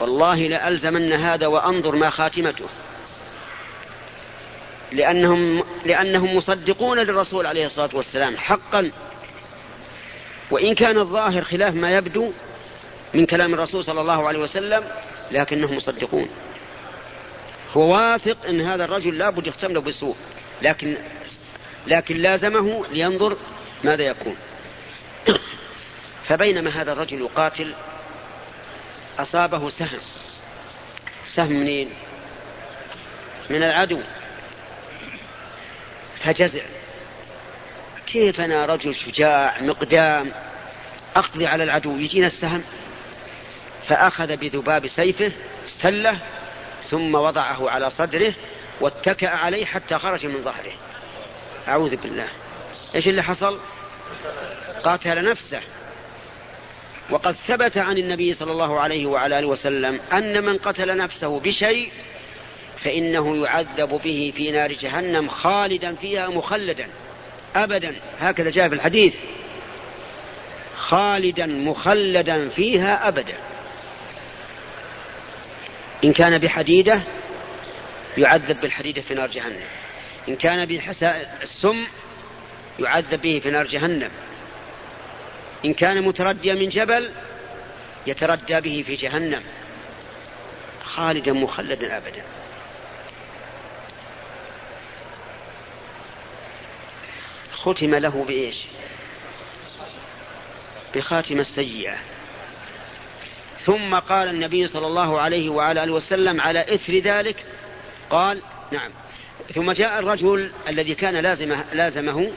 والله 0.00 0.36
لألزمن 0.36 1.12
هذا 1.12 1.46
وأنظر 1.46 1.96
ما 1.96 2.10
خاتمته. 2.10 2.66
لأنهم 4.92 5.64
لأنهم 5.84 6.36
مصدقون 6.36 6.98
للرسول 6.98 7.46
عليه 7.46 7.66
الصلاة 7.66 7.90
والسلام 7.92 8.36
حقا. 8.36 8.90
وإن 10.50 10.74
كان 10.74 10.98
الظاهر 10.98 11.42
خلاف 11.42 11.74
ما 11.74 11.90
يبدو 11.90 12.32
من 13.14 13.26
كلام 13.26 13.54
الرسول 13.54 13.84
صلى 13.84 14.00
الله 14.00 14.28
عليه 14.28 14.38
وسلم 14.38 14.84
لكنهم 15.30 15.76
مصدقون. 15.76 16.28
هو 17.76 17.94
واثق 17.94 18.46
إن 18.48 18.60
هذا 18.60 18.84
الرجل 18.84 19.18
لابد 19.18 19.46
يختم 19.46 19.80
بسوء 19.80 20.16
لكن 20.62 20.96
لكن 21.86 22.16
لازمه 22.16 22.86
لينظر 22.92 23.36
ماذا 23.84 24.02
يكون. 24.02 24.36
فبينما 26.28 26.70
هذا 26.70 26.92
الرجل 26.92 27.20
يقاتل 27.20 27.74
أصابه 29.18 29.70
سهم 29.70 30.00
سهم 31.26 31.52
منين؟ 31.52 31.90
من 33.50 33.62
العدو. 33.62 34.00
فجزع. 36.24 36.62
كيف 38.06 38.40
أنا 38.40 38.66
رجل 38.66 38.94
شجاع 38.94 39.60
مقدام؟ 39.60 40.32
أقضي 41.16 41.46
على 41.46 41.64
العدو 41.64 41.96
يجينا 41.96 42.26
السهم. 42.26 42.62
فأخذ 43.88 44.36
بذباب 44.36 44.86
سيفه 44.86 45.32
استله 45.66 46.18
ثم 46.84 47.14
وضعه 47.14 47.70
على 47.70 47.90
صدره 47.90 48.34
واتكأ 48.80 49.28
عليه 49.28 49.64
حتى 49.64 49.98
خرج 49.98 50.26
من 50.26 50.42
ظهره. 50.42 50.72
أعوذ 51.68 51.96
بالله. 51.96 52.28
إيش 52.94 53.08
اللي 53.08 53.22
حصل؟ 53.22 53.60
قاتل 54.84 55.30
نفسه. 55.30 55.60
وقد 57.10 57.34
ثبت 57.34 57.78
عن 57.78 57.98
النبي 57.98 58.34
صلى 58.34 58.52
الله 58.52 58.80
عليه 58.80 59.06
وعلى 59.06 59.38
آله 59.38 59.46
وسلم 59.46 60.00
أن 60.12 60.44
من 60.44 60.58
قتل 60.58 60.96
نفسه 60.96 61.40
بشيء 61.40 61.92
فإنه 62.84 63.36
يعذب 63.36 64.00
به 64.04 64.32
في 64.36 64.50
نار 64.50 64.72
جهنم 64.72 65.28
خالدا 65.28 65.94
فيها 65.94 66.28
مخلدا. 66.28 66.86
أبدا. 67.56 67.94
هكذا 68.20 68.50
جاء 68.50 68.68
في 68.68 68.74
الحديث. 68.74 69.14
خالدا 70.76 71.46
مخلدا 71.46 72.48
فيها 72.48 73.08
أبدا. 73.08 73.34
إن 76.04 76.12
كان 76.12 76.38
بحديدة 76.38 77.02
يعذب 78.18 78.60
بالحديدة 78.60 79.02
في 79.02 79.14
نار 79.14 79.30
جهنم. 79.30 79.62
إن 80.28 80.36
كان 80.36 80.66
بالسم 80.66 81.86
يعذب 82.78 83.20
به 83.20 83.40
في 83.42 83.50
نار 83.50 83.66
جهنم. 83.66 84.10
إن 85.64 85.74
كان 85.74 86.02
مترديا 86.02 86.54
من 86.54 86.68
جبل 86.68 87.10
يتردى 88.06 88.60
به 88.60 88.84
في 88.86 88.94
جهنم. 88.94 89.42
خالدا 90.84 91.32
مخلدا 91.32 91.96
أبدا. 91.96 92.22
ختم 97.62 97.94
له 97.94 98.24
بإيش؟ 98.28 98.56
بخاتمة 100.94 101.40
السيئة. 101.40 101.96
ثم 103.64 103.94
قال 103.94 104.28
النبي 104.28 104.66
صلى 104.66 104.86
الله 104.86 105.20
عليه 105.20 105.50
وعلى 105.50 105.84
آله 105.84 105.92
وسلم 105.92 106.40
على 106.40 106.74
إثر 106.74 106.98
ذلك 106.98 107.44
قال 108.10 108.42
نعم. 108.72 108.90
ثم 109.54 109.72
جاء 109.72 109.98
الرجل 109.98 110.50
الذي 110.68 110.94
كان 110.94 111.16
لازمه, 111.16 111.64
لازمه 111.72 112.32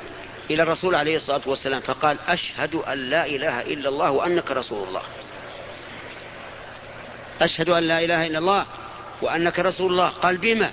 إلى 0.50 0.64
الرسول 0.64 0.96
عليه 0.96 1.16
الصلاة 1.16 1.42
والسلام 1.46 1.82
فقال 1.82 2.18
أشهد 2.28 2.76
أن 2.76 2.98
لا 2.98 3.26
إله 3.26 3.62
إلا 3.62 3.90
الله 3.90 4.12
وأنك 4.12 4.52
رسول 4.52 4.88
الله. 4.88 5.02
أشهد 7.42 7.70
أن 7.70 7.84
لا 7.84 8.04
إله 8.04 8.28
إلا 8.28 8.40
الله 8.40 8.66
وأنك 9.22 9.60
رسول 9.60 9.92
الله. 9.92 10.10
قال 10.10 10.38
بما؟ 10.38 10.72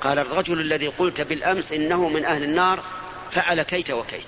قال 0.00 0.18
الرجل 0.18 0.60
الذي 0.60 0.88
قلت 0.88 1.20
بالأمس 1.20 1.72
إنه 1.72 2.08
من 2.08 2.24
أهل 2.24 2.42
النار 2.42 2.80
فعل 3.36 3.62
كيت 3.62 3.90
وكيت. 3.90 4.26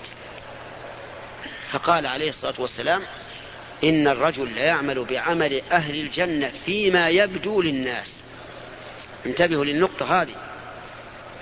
فقال 1.70 2.06
عليه 2.06 2.28
الصلاة 2.28 2.54
والسلام 2.58 3.02
إن 3.84 4.08
الرجل 4.08 4.54
لا 4.54 4.64
يعمل 4.64 5.04
بعمل 5.04 5.62
أهل 5.72 6.00
الجنة 6.00 6.52
فيما 6.66 7.08
يبدو 7.08 7.62
للناس. 7.62 8.20
انتبهوا 9.26 9.64
للنقطة 9.64 10.22
هذه. 10.22 10.34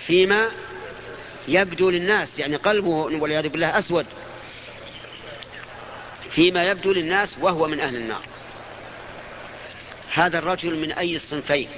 فيما 0.07 0.49
يبدو 1.49 1.91
للناس 1.91 2.39
يعني 2.39 2.57
قلبه 2.57 2.89
والعياذ 2.89 3.49
بالله 3.49 3.79
أسود. 3.79 4.07
فيما 6.31 6.65
يبدو 6.65 6.93
للناس 6.93 7.37
وهو 7.41 7.69
من 7.69 7.81
أهل 7.81 7.97
النار. 7.97 8.23
هذا 10.13 10.39
الرجل 10.39 10.77
من 10.79 10.93
أي 10.93 11.17
الصنفين؟ 11.17 11.69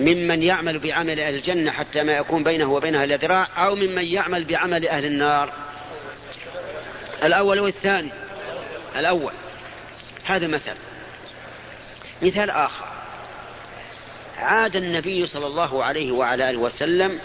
ممن 0.00 0.42
يعمل 0.42 0.78
بعمل 0.78 1.20
أهل 1.20 1.34
الجنة 1.34 1.70
حتى 1.70 2.02
ما 2.02 2.12
يكون 2.12 2.44
بينه 2.44 2.72
وبينها 2.72 3.04
إلا 3.04 3.16
ذراع 3.16 3.48
أو 3.56 3.74
ممن 3.74 4.04
يعمل 4.04 4.44
بعمل 4.44 4.88
أهل 4.88 5.04
النار. 5.04 5.52
الأول 7.22 7.60
والثاني. 7.60 8.10
الأول. 8.96 9.32
هذا 10.24 10.46
مثل. 10.46 10.74
مثال 12.22 12.50
آخر. 12.50 12.86
عاد 14.38 14.76
النبي 14.76 15.26
صلى 15.26 15.46
الله 15.46 15.84
عليه 15.84 16.12
وعلى 16.12 16.50
آله 16.50 16.58
وسلم 16.58 17.20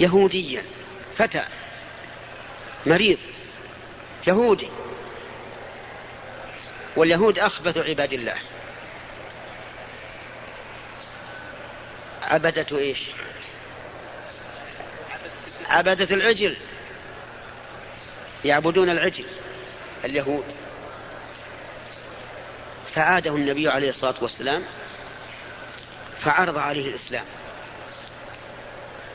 يهوديا. 0.00 0.62
فتى. 1.16 1.44
مريض. 2.86 3.18
يهودي. 4.26 4.68
واليهود 6.96 7.38
أخبث 7.38 7.78
عباد 7.78 8.12
الله. 8.12 8.36
عبدة 12.28 12.78
إيش؟ 12.78 12.98
عبدة 15.68 16.16
العجل. 16.16 16.56
يعبدون 18.44 18.90
العجل 18.90 19.24
اليهود. 20.04 20.44
فعاده 22.94 23.30
النبي 23.30 23.68
عليه 23.68 23.90
الصلاة 23.90 24.14
والسلام 24.22 24.62
فعرض 26.20 26.58
عليه 26.58 26.88
الإسلام. 26.88 27.24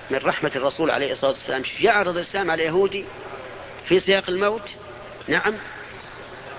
من 0.10 0.18
رحمة 0.18 0.52
الرسول 0.56 0.92
عليه 0.92 1.12
الصلاة 1.12 1.32
والسلام. 1.32 1.64
يعرض 1.82 2.16
الإسلام 2.18 2.52
على 2.52 2.64
اليهودي 2.64 3.06
في 3.88 4.00
سياق 4.00 4.30
الموت. 4.30 4.70
نعم. 5.28 5.54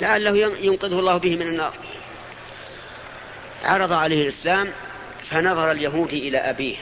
لعله 0.00 0.36
ينقذه 0.36 0.98
الله 0.98 1.16
به 1.16 1.36
من 1.36 1.46
النار. 1.46 1.74
عرض 3.64 3.92
عليه 3.92 4.22
الإسلام 4.22 4.72
فنظر 5.30 5.70
اليهودي 5.70 6.28
إلى 6.28 6.38
أبيه. 6.38 6.76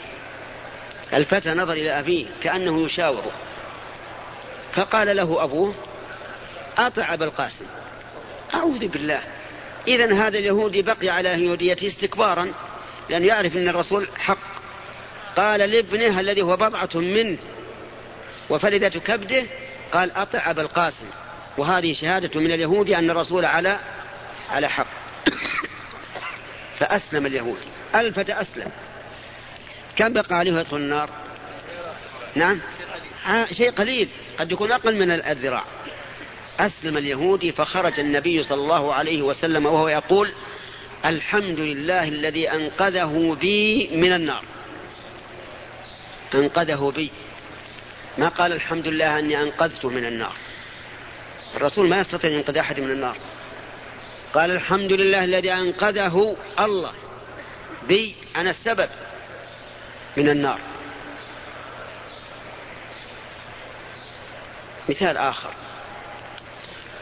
الفتى 1.14 1.50
نظر 1.50 1.72
إلى 1.72 1.98
أبيه 1.98 2.26
كأنه 2.42 2.84
يشاوره. 2.84 3.32
فقال 4.72 5.16
له 5.16 5.44
أبوه 5.44 5.74
أطع 6.78 7.14
أبا 7.14 7.24
القاسم. 7.24 7.64
أعوذ 8.54 8.88
بالله. 8.88 9.20
إذا 9.88 10.14
هذا 10.14 10.38
اليهودي 10.38 10.82
بقي 10.82 11.08
على 11.08 11.28
يهوديته 11.28 11.86
استكبارا 11.86 12.52
لأنه 13.10 13.26
يعرف 13.26 13.56
أن 13.56 13.68
الرسول 13.68 14.08
حق. 14.18 14.38
قال 15.36 15.60
لابنه 15.60 16.20
الذي 16.20 16.42
هو 16.42 16.56
بضعة 16.56 16.90
منه 16.94 17.38
وفلدة 18.50 18.88
كبده 18.88 19.44
قال 19.92 20.16
أطع 20.16 20.50
أبا 20.50 20.62
القاسم. 20.62 21.06
وهذه 21.58 21.92
شهادة 21.92 22.40
من 22.40 22.52
اليهود 22.52 22.90
أن 22.90 23.10
الرسول 23.10 23.44
على 23.44 23.78
على 24.50 24.68
حق. 24.68 24.86
فأسلم 26.78 27.26
اليهودي. 27.26 27.81
الفتى 27.94 28.32
أسلم 28.32 28.70
كم 29.96 30.12
بقى 30.12 30.36
عليه 30.36 30.60
يدخل 30.60 30.76
النار 30.76 31.08
نعم؟ 32.34 32.60
شيء 33.52 33.70
قليل. 33.70 34.08
قد 34.38 34.52
يكون 34.52 34.72
أقل 34.72 34.96
من 34.96 35.10
الذراع. 35.10 35.64
أسلم 36.60 36.96
اليهودي 36.96 37.52
فخرج 37.52 38.00
النبي 38.00 38.42
صلى 38.42 38.60
الله 38.60 38.94
عليه 38.94 39.22
وسلم 39.22 39.66
وهو 39.66 39.88
يقول 39.88 40.32
الحمد 41.04 41.60
لله 41.60 42.08
الذي 42.08 42.50
أنقذه 42.50 43.36
بي 43.40 43.88
من 43.92 44.12
النار. 44.12 44.44
أنقذه 46.34 46.92
بي. 46.96 47.10
ما 48.18 48.28
قال 48.28 48.52
الحمد 48.52 48.88
لله 48.88 49.18
أني 49.18 49.42
أنقذته 49.42 49.88
من 49.88 50.04
النار؟ 50.04 50.32
الرسول 51.56 51.88
ما 51.88 52.00
يستطيع 52.00 52.30
أن 52.30 52.36
ينقذ 52.36 52.56
أحد 52.56 52.80
من 52.80 52.90
النار. 52.90 53.16
قال 54.34 54.50
الحمد 54.50 54.92
لله 54.92 55.24
الذي 55.24 55.52
أنقذه 55.52 56.36
الله. 56.60 56.92
بي 57.88 58.16
أنا 58.36 58.50
السبب 58.50 58.88
من 60.16 60.28
النار. 60.28 60.60
مثال 64.88 65.16
آخر. 65.16 65.54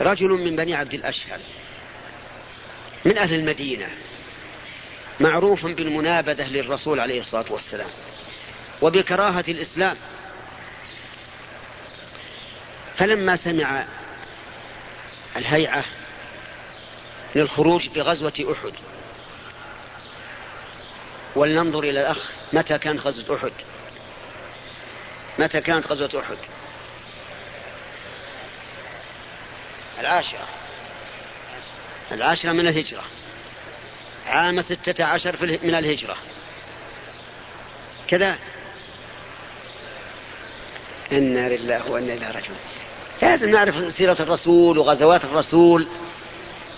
رجل 0.01 0.29
من 0.29 0.57
بني 0.57 0.75
عبد 0.75 0.95
الأشهل 0.95 1.41
من 3.05 3.19
أهل 3.19 3.35
المدينة 3.35 3.89
معروف 5.21 5.67
بالمنابذة 5.67 6.49
للرسول 6.49 7.01
عليه 7.01 7.21
الصلاة 7.21 7.45
والسلام 7.51 7.91
وبكراهة 8.83 9.45
الإسلام. 9.49 9.97
فلما 12.97 13.37
سمع 13.37 13.87
الهيعة 15.37 15.85
للخروج 17.35 17.89
بغزوة 17.89 18.33
أحد 18.53 18.73
ولننظر 21.37 21.79
إلى 21.79 22.01
الأخ 22.01 22.31
متى 22.53 22.79
كانت 22.79 23.01
غزوة 23.01 23.37
أحد. 23.37 23.53
متى 25.39 25.61
كانت 25.61 25.87
غزوة 25.87 26.21
أحد. 26.21 26.37
العاشرة. 30.01 30.49
العاشرة 32.13 32.53
من 32.53 32.69
الهجرة. 32.69 33.03
عام 34.27 34.63
ستة 34.63 35.05
عشر 35.05 35.59
من 35.63 35.75
الهجرة. 35.75 36.17
كذا. 38.09 38.39
إنا 41.13 41.49
لله 41.49 41.91
وإنا 41.91 42.13
إليه 42.13 42.27
راجعون. 42.27 42.59
لازم 43.23 43.51
نعرف 43.51 43.95
سيرة 43.95 44.17
الرسول 44.21 44.79
وغزوات 44.79 45.25
الرسول 45.25 45.87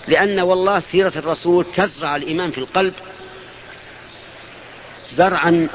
لأن 0.07 0.39
والله 0.39 0.79
سيرة 0.79 1.13
الرسول 1.15 1.65
تزرع 1.75 2.15
الإيمان 2.15 2.51
في 2.51 2.57
القلب. 2.57 2.93
زرعا 5.13 5.69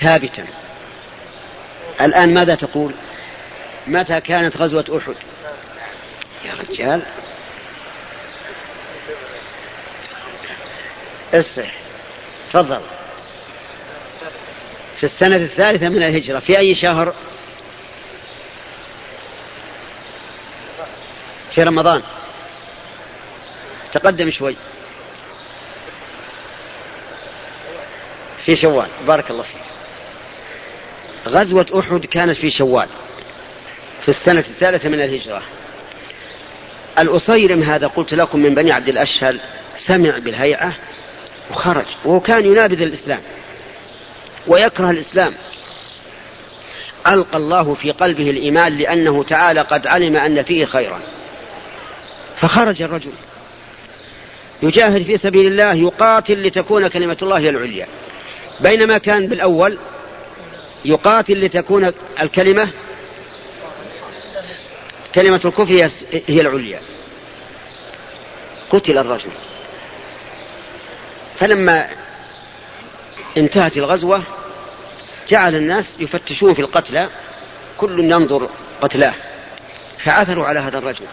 ثابتا. 0.00 0.46
الآن 2.00 2.34
ماذا 2.34 2.54
تقول؟ 2.54 2.94
متى 3.86 4.20
كانت 4.20 4.56
غزوة 4.56 4.84
أحد؟ 4.98 5.16
يا 6.44 6.54
رجال. 6.54 7.02
اصح 11.34 11.72
تفضل. 12.52 12.80
في 14.96 15.04
السنة 15.04 15.36
الثالثة 15.36 15.88
من 15.88 16.02
الهجرة 16.02 16.38
في 16.38 16.58
أي 16.58 16.74
شهر؟ 16.74 17.14
في 21.54 21.62
رمضان. 21.62 22.02
تقدم 23.92 24.30
شوي. 24.30 24.56
في 28.44 28.56
شوال. 28.56 28.88
بارك 29.06 29.30
الله 29.30 29.42
فيك. 29.42 29.60
غزوة 31.28 31.66
أحد 31.74 32.06
كانت 32.06 32.36
في 32.36 32.50
شوال 32.50 32.88
في 34.02 34.08
السنة 34.08 34.40
الثالثة 34.40 34.88
من 34.88 35.02
الهجرة. 35.02 35.42
الأصيرم 36.98 37.62
هذا 37.62 37.86
قلت 37.86 38.14
لكم 38.14 38.38
من 38.38 38.54
بني 38.54 38.72
عبد 38.72 38.88
الأشهل 38.88 39.40
سمع 39.78 40.18
بالهيئة 40.18 40.76
وخرج 41.50 41.84
وهو 42.04 42.20
كان 42.20 42.44
ينابذ 42.46 42.82
الإسلام 42.82 43.20
ويكره 44.46 44.90
الإسلام. 44.90 45.34
ألقى 47.06 47.36
الله 47.36 47.74
في 47.74 47.90
قلبه 47.90 48.30
الإيمان 48.30 48.78
لأنه 48.78 49.22
تعالى 49.22 49.60
قد 49.60 49.86
علم 49.86 50.16
أن 50.16 50.42
فيه 50.42 50.64
خيرا. 50.64 51.00
فخرج 52.40 52.82
الرجل 52.82 53.12
يجاهد 54.62 55.02
في 55.02 55.16
سبيل 55.16 55.46
الله 55.46 55.74
يقاتل 55.74 56.46
لتكون 56.46 56.88
كلمة 56.88 57.16
الله 57.22 57.48
العليا. 57.48 57.86
بينما 58.62 58.98
كان 58.98 59.26
بالأول 59.26 59.78
يقاتل 60.84 61.44
لتكون 61.44 61.92
الكلمة 62.20 62.70
كلمة 65.14 65.40
الكفر 65.44 65.88
هي 66.28 66.40
العليا. 66.40 66.80
قتل 68.70 68.98
الرجل. 68.98 69.30
فلما 71.38 71.88
انتهت 73.36 73.76
الغزوة 73.76 74.22
جعل 75.28 75.54
الناس 75.54 75.96
يفتشون 76.00 76.54
في 76.54 76.60
القتلى 76.60 77.08
كل 77.78 78.00
ينظر 78.00 78.48
قتلاه 78.80 79.14
فعثروا 79.98 80.46
على 80.46 80.60
هذا 80.60 80.78
الرجل. 80.78 81.06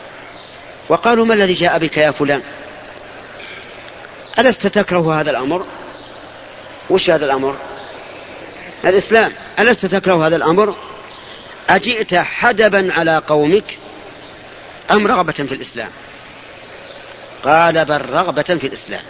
وقالوا 0.90 1.26
ما 1.26 1.34
الذي 1.34 1.54
جاء 1.54 1.78
بك 1.78 1.98
يا 1.98 2.12
فلان؟ 2.12 2.42
ألست 4.40 4.68
تكره 4.68 5.22
هذا 5.22 5.30
الأمر؟ 5.30 5.66
وش 6.90 7.10
هذا 7.10 7.26
الأمر؟ 7.26 7.58
الإسلام 8.86 9.34
ألست 9.60 9.86
تكره 9.86 10.28
هذا 10.28 10.36
الأمر؟ 10.36 10.76
أجئت 11.70 12.16
حدبا 12.16 12.94
على 12.94 13.22
قومك 13.28 13.78
أم 14.92 15.08
رغبة 15.08 15.32
في 15.32 15.54
الإسلام؟ 15.54 15.90
قال 17.44 17.86
بل 17.86 18.02
رغبة 18.10 18.44
في 18.44 18.68
الإسلام. 18.68 19.04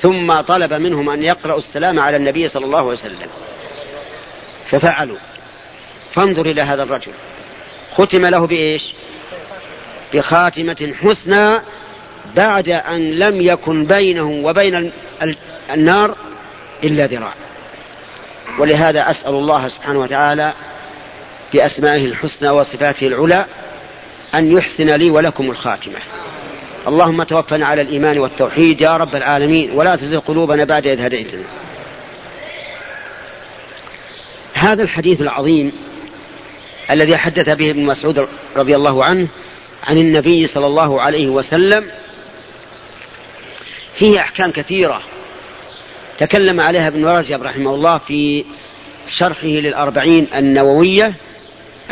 ثم 0.00 0.40
طلب 0.40 0.72
منهم 0.72 1.10
أن 1.10 1.22
يقرأوا 1.22 1.58
السلام 1.58 2.00
على 2.00 2.16
النبي 2.16 2.48
صلى 2.48 2.64
الله 2.64 2.78
عليه 2.78 2.88
وسلم. 2.88 3.28
ففعلوا. 4.70 5.18
فانظر 6.14 6.46
إلى 6.46 6.62
هذا 6.62 6.82
الرجل. 6.82 7.12
ختم 7.94 8.26
له 8.26 8.46
بإيش؟ 8.46 8.94
بخاتمة 10.14 10.94
حسنى 11.02 11.60
بعد 12.36 12.68
أن 12.68 13.10
لم 13.10 13.40
يكن 13.40 13.84
بينه 13.84 14.30
وبين 14.30 14.92
النار 15.70 16.16
إلا 16.84 17.06
ذراع. 17.06 17.34
ولهذا 18.58 19.10
أسأل 19.10 19.34
الله 19.34 19.68
سبحانه 19.68 19.98
وتعالى 20.00 20.52
بأسمائه 21.52 22.04
الحسنى 22.04 22.50
وصفاته 22.50 23.06
العلى 23.06 23.46
أن 24.34 24.52
يحسن 24.52 24.90
لي 24.94 25.10
ولكم 25.10 25.50
الخاتمة. 25.50 25.98
اللهم 26.88 27.22
توفنا 27.22 27.66
على 27.66 27.82
الإيمان 27.82 28.18
والتوحيد 28.18 28.80
يا 28.80 28.96
رب 28.96 29.16
العالمين 29.16 29.70
ولا 29.70 29.96
تزغ 29.96 30.18
قلوبنا 30.18 30.64
بعد 30.64 30.86
إذ 30.86 31.00
هديتنا. 31.00 31.44
هذا 34.54 34.82
الحديث 34.82 35.20
العظيم 35.20 35.72
الذي 36.90 37.16
حدث 37.16 37.48
به 37.48 37.70
ابن 37.70 37.84
مسعود 37.84 38.28
رضي 38.56 38.76
الله 38.76 39.04
عنه 39.04 39.28
عن 39.84 39.98
النبي 39.98 40.46
صلى 40.46 40.66
الله 40.66 41.00
عليه 41.00 41.28
وسلم 41.28 41.90
فيه 43.98 44.20
أحكام 44.20 44.50
كثيرة 44.50 45.02
تكلم 46.18 46.60
عليها 46.60 46.88
ابن 46.88 47.06
رجب 47.06 47.42
رحمه 47.42 47.74
الله 47.74 47.98
في 47.98 48.44
شرحه 49.08 49.46
للأربعين 49.46 50.26
النووية 50.34 51.14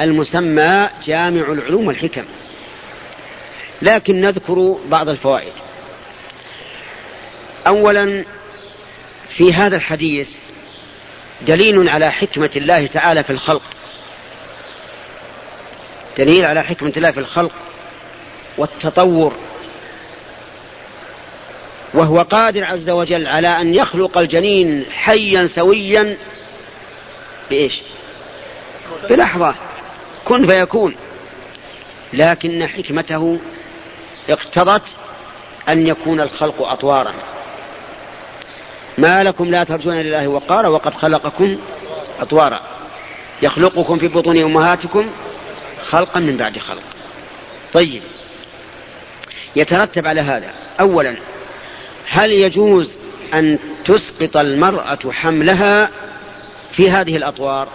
المسمى 0.00 0.88
جامع 1.06 1.52
العلوم 1.52 1.86
والحكم. 1.86 2.24
لكن 3.82 4.20
نذكر 4.20 4.78
بعض 4.86 5.08
الفوائد. 5.08 5.52
أولا 7.66 8.24
في 9.36 9.52
هذا 9.52 9.76
الحديث 9.76 10.30
دليل 11.46 11.88
على 11.88 12.12
حكمة 12.12 12.50
الله 12.56 12.86
تعالى 12.86 13.24
في 13.24 13.30
الخلق. 13.30 13.62
دليل 16.18 16.44
على 16.44 16.62
حكمة 16.62 16.92
الله 16.96 17.10
في 17.10 17.20
الخلق 17.20 17.52
والتطور 18.58 19.36
وهو 21.94 22.22
قادر 22.22 22.64
عز 22.64 22.90
وجل 22.90 23.26
على 23.26 23.48
أن 23.48 23.74
يخلق 23.74 24.18
الجنين 24.18 24.84
حيا 24.90 25.46
سويا 25.46 26.16
بإيش؟ 27.50 27.82
بلحظة 29.10 29.54
كن 30.24 30.46
فيكون. 30.46 30.94
لكن 32.12 32.66
حكمته 32.66 33.38
اقتضت 34.30 34.82
أن 35.68 35.86
يكون 35.86 36.20
الخلق 36.20 36.62
أطوارا. 36.62 37.14
ما 38.98 39.22
لكم 39.22 39.50
لا 39.50 39.64
ترجون 39.64 39.94
لله 39.94 40.28
وقارا 40.28 40.68
وقد 40.68 40.94
خلقكم 40.94 41.58
أطوارا. 42.20 42.60
يخلقكم 43.42 43.98
في 43.98 44.08
بطون 44.08 44.42
أمهاتكم 44.42 45.10
خلقا 45.90 46.20
من 46.20 46.36
بعد 46.36 46.58
خلق. 46.58 46.82
طيب 47.72 48.02
يترتب 49.56 50.06
على 50.06 50.20
هذا 50.20 50.54
أولا 50.80 51.16
هل 52.08 52.32
يجوز 52.32 52.98
أن 53.34 53.58
تسقط 53.84 54.36
المرأة 54.36 55.10
حملها 55.10 55.90
في 56.72 56.90
هذه 56.90 57.16
الأطوار؟ 57.16 57.68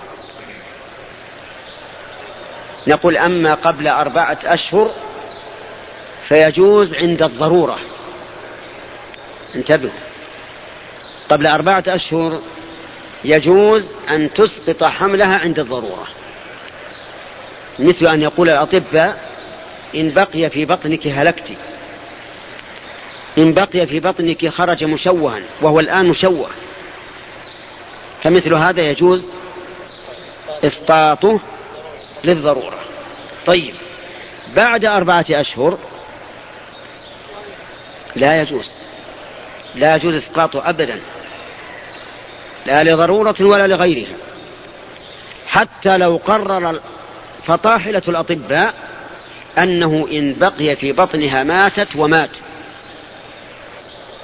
نقول 2.88 3.18
أما 3.18 3.54
قبل 3.54 3.88
أربعة 3.88 4.39
أشهر 4.44 4.92
فيجوز 6.28 6.94
عند 6.96 7.24
الضرورة. 7.24 7.80
انتبهوا 9.56 9.92
قبل 11.30 11.48
أربعة 11.48 11.84
أشهر 11.88 12.42
يجوز 13.24 13.92
أن 14.10 14.34
تسقط 14.34 14.84
حملها 14.84 15.38
عند 15.38 15.60
الضرورة. 15.60 16.08
مثل 17.80 18.08
أن 18.08 18.22
يقول 18.22 18.50
الأطباء 18.50 19.30
إن 19.96 20.10
بقي 20.10 20.50
في 20.50 20.65
بطنك 20.65 21.08
هلكت 21.08 21.58
إن 23.39 23.54
بقي 23.54 23.88
في 23.88 23.99
بطنك 23.99 24.47
خرج 24.47 24.84
مشوها 24.84 25.41
وهو 25.62 25.80
الآن 25.80 26.06
مشوه. 26.06 26.49
فمثل 28.23 28.54
هذا 28.54 28.82
يجوز 28.82 29.25
إسقاطه 30.63 31.39
للضرورة. 32.23 32.80
طيب 33.45 33.75
بعد 34.56 34.86
أربعة 34.86 35.25
أشهر 35.30 35.78
لا 38.15 38.41
يجوز 38.41 38.71
لا 39.75 39.95
يجوز 39.95 40.15
إسقاطه 40.15 40.69
أبدا 40.69 40.99
لا 42.65 42.84
لضرورة 42.84 43.36
ولا 43.41 43.67
لغيرها. 43.67 44.17
حتى 45.47 45.97
لو 45.97 46.17
قرر 46.25 46.80
فطاحلة 47.45 48.02
الأطباء 48.08 48.73
أنه 49.58 50.08
إن 50.12 50.34
بقي 50.34 50.75
في 50.75 50.91
بطنها 50.91 51.43
ماتت 51.43 51.95
ومات. 51.95 52.30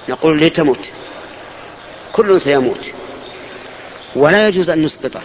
نقول 0.09 0.41
لتموت. 0.41 0.89
كل 2.13 2.41
سيموت 2.41 2.91
ولا 4.15 4.47
يجوز 4.47 4.69
أن 4.69 4.85
نسقطه 4.85 5.21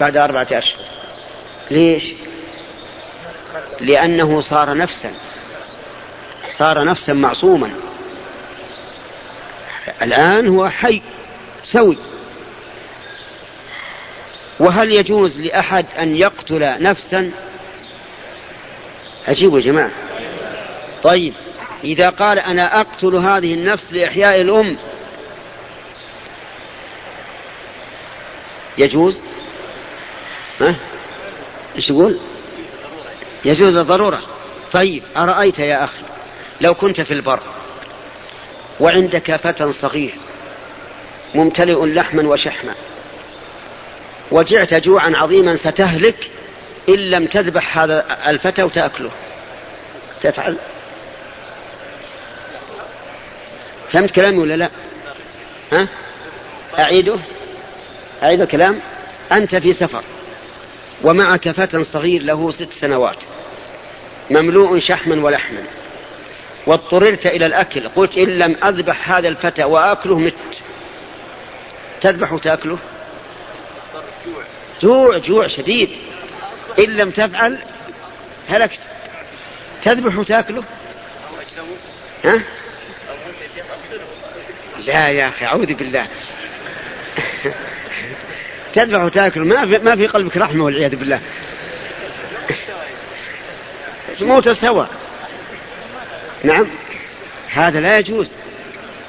بعد 0.00 0.16
أربعة 0.16 0.46
أشهر. 0.52 0.84
ليش؟ 1.70 2.12
لأنه 3.80 4.40
صار 4.40 4.76
نفسا. 4.76 5.14
صار 6.50 6.84
نفسا 6.84 7.12
معصوما. 7.12 7.70
الآن 10.02 10.48
هو 10.48 10.68
حي 10.68 11.02
سوي. 11.62 11.96
وهل 14.60 14.92
يجوز 14.92 15.40
لأحد 15.40 15.86
أن 15.98 16.16
يقتل 16.16 16.82
نفسا؟ 16.82 17.30
عجيب 19.28 19.54
يا 19.54 19.60
جماعة. 19.60 19.90
طيب. 21.02 21.34
إذا 21.84 22.10
قال 22.10 22.38
أنا 22.38 22.80
أقتل 22.80 23.14
هذه 23.14 23.54
النفس 23.54 23.92
لإحياء 23.92 24.40
الأم 24.40 24.76
يجوز؟ 28.78 29.22
ها؟ 30.60 30.76
إيش 31.76 31.86
تقول 31.86 32.18
يجوز 33.44 33.76
الضرورة. 33.76 34.22
طيب 34.72 35.02
أرأيت 35.16 35.58
يا 35.58 35.84
أخي 35.84 36.02
لو 36.60 36.74
كنت 36.74 37.00
في 37.00 37.14
البر 37.14 37.40
وعندك 38.80 39.36
فتى 39.36 39.72
صغير 39.72 40.14
ممتلئ 41.34 41.86
لحما 41.86 42.28
وشحما 42.28 42.74
وجعت 44.30 44.74
جوعا 44.74 45.12
عظيما 45.16 45.56
ستهلك 45.56 46.30
إن 46.88 46.94
لم 46.94 47.26
تذبح 47.26 47.78
هذا 47.78 48.18
الفتى 48.30 48.62
وتأكله. 48.62 49.10
تفعل؟ 50.22 50.56
فهمت 53.92 54.10
كلامي 54.10 54.38
ولا 54.38 54.56
لا؟ 54.56 54.70
ها؟ 55.72 55.88
أعيده؟ 56.78 57.16
أعيد 58.22 58.40
الكلام؟ 58.40 58.80
أنت 59.32 59.56
في 59.56 59.72
سفر 59.72 60.02
ومعك 61.02 61.50
فتى 61.50 61.84
صغير 61.84 62.22
له 62.22 62.50
ست 62.50 62.72
سنوات 62.72 63.18
مملوء 64.30 64.78
شحما 64.78 65.24
ولحما 65.24 65.62
واضطررت 66.66 67.26
إلى 67.26 67.46
الأكل 67.46 67.88
قلت 67.88 68.18
إن 68.18 68.38
لم 68.38 68.56
أذبح 68.64 69.10
هذا 69.10 69.28
الفتى 69.28 69.64
وآكله 69.64 70.18
مت. 70.18 70.34
تذبح 72.00 72.32
وتأكله؟ 72.32 72.78
جوع 74.82 75.18
جوع 75.18 75.48
شديد. 75.48 75.90
إن 76.78 76.84
لم 76.84 77.10
تفعل 77.10 77.58
هلكت. 78.48 78.80
تذبح 79.82 80.18
وتأكله؟ 80.18 80.62
ها؟ 82.24 82.42
لا 84.88 85.08
يا 85.08 85.28
أخي 85.28 85.46
أعوذ 85.46 85.74
بالله. 85.74 86.06
تذبح 88.74 89.02
وتأكل 89.02 89.40
ما 89.40 89.66
في, 89.66 89.84
ما 89.84 89.96
في 89.96 90.06
قلبك 90.06 90.36
رحمة 90.36 90.64
والعياذ 90.64 90.96
بالله. 90.96 91.20
موت 94.20 94.48
سوا 94.48 94.84
نعم. 96.44 96.66
هذا 97.50 97.80
لا 97.80 97.98
يجوز. 97.98 98.32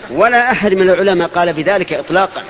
ولا 0.09 0.51
أحد 0.51 0.73
من 0.73 0.89
العلماء 0.89 1.27
قال 1.27 1.53
بذلك 1.53 1.93
إطلاقا. 1.93 2.43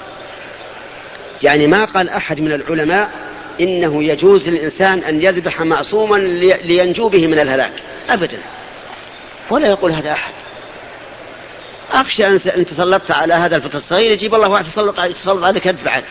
يعني 1.43 1.67
ما 1.67 1.85
قال 1.85 2.09
أحد 2.09 2.39
من 2.39 2.51
العلماء 2.51 3.09
إنه 3.59 4.03
يجوز 4.03 4.49
للإنسان 4.49 4.99
أن 4.99 5.21
يذبح 5.21 5.61
معصوما 5.61 6.17
لينجو 6.61 7.09
به 7.09 7.27
من 7.27 7.39
الهلاك. 7.39 7.73
أبدا. 8.09 8.39
ولا 9.49 9.67
يقول 9.67 9.91
هذا 9.91 10.11
أحد. 10.11 10.33
أخشى 11.91 12.27
أن 12.27 12.65
تسلطت 12.65 13.11
على 13.11 13.33
هذا 13.33 13.55
الفتى 13.55 13.77
الصغير 13.77 14.11
يجيب 14.11 14.35
الله 14.35 14.49
واحد 14.49 14.65
يتسلط 14.65 14.99
يتسلط 14.99 15.43
عليك 15.43 15.67
بعد. 15.67 16.03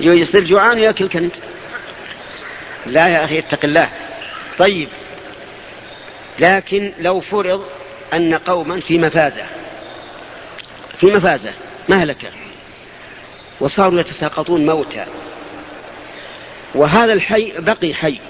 يصير 0.00 0.44
جوعان 0.44 0.78
وياكلك 0.78 1.16
أنت. 1.16 1.34
لا 2.86 3.08
يا 3.08 3.24
أخي 3.24 3.38
اتق 3.38 3.64
الله. 3.64 3.88
طيب. 4.58 4.88
لكن 6.38 6.92
لو 6.98 7.20
فرض 7.20 7.64
أن 8.12 8.34
قوما 8.34 8.80
في 8.80 8.98
مفازة 8.98 9.42
في 11.00 11.06
مفازة 11.06 11.52
مهلكة 11.88 12.28
وصاروا 13.60 14.00
يتساقطون 14.00 14.66
موتى 14.66 15.06
وهذا 16.74 17.12
الحي 17.12 17.52
بقي 17.58 17.94
حي 17.94 18.20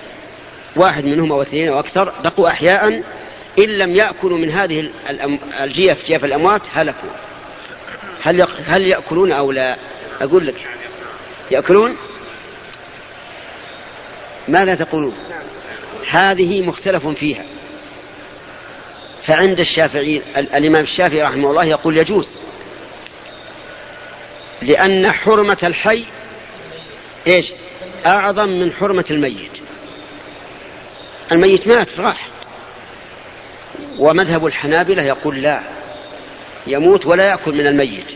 واحد 0.76 1.04
منهم 1.04 1.32
أو 1.32 1.42
اثنين 1.42 1.68
أو 1.68 1.78
أكثر 1.78 2.12
بقوا 2.24 2.48
أحياء 2.48 3.02
إن 3.58 3.64
لم 3.64 3.96
يأكلوا 3.96 4.38
من 4.38 4.50
هذه 4.50 4.90
الجيف 5.60 6.06
جيف 6.06 6.24
الأموات 6.24 6.62
هلكوا. 6.72 7.10
هل 8.22 8.46
هل 8.66 8.86
يأكلون 8.86 9.32
أو 9.32 9.52
لا؟ 9.52 9.76
أقول 10.20 10.46
لك. 10.46 10.68
يأكلون؟ 11.50 11.96
ماذا 14.48 14.74
تقولون؟ 14.74 15.14
هذه 16.10 16.62
مختلف 16.62 17.06
فيها. 17.06 17.44
فعند 19.26 19.60
الشافعي 19.60 20.22
الإمام 20.36 20.82
الشافعي 20.82 21.22
رحمه 21.22 21.50
الله 21.50 21.64
يقول 21.64 21.98
يجوز. 21.98 22.34
لأن 24.62 25.12
حرمة 25.12 25.58
الحي 25.62 26.04
إيش؟ 27.26 27.52
أعظم 28.06 28.48
من 28.48 28.72
حرمة 28.72 29.04
الميت. 29.10 29.52
الميت 31.32 31.68
مات 31.68 32.00
راح. 32.00 32.28
ومذهب 33.98 34.46
الحنابلة 34.46 35.02
يقول 35.02 35.42
لا 35.42 35.60
يموت 36.66 37.06
ولا 37.06 37.24
يأكل 37.24 37.54
من 37.54 37.66
الميت. 37.66 38.12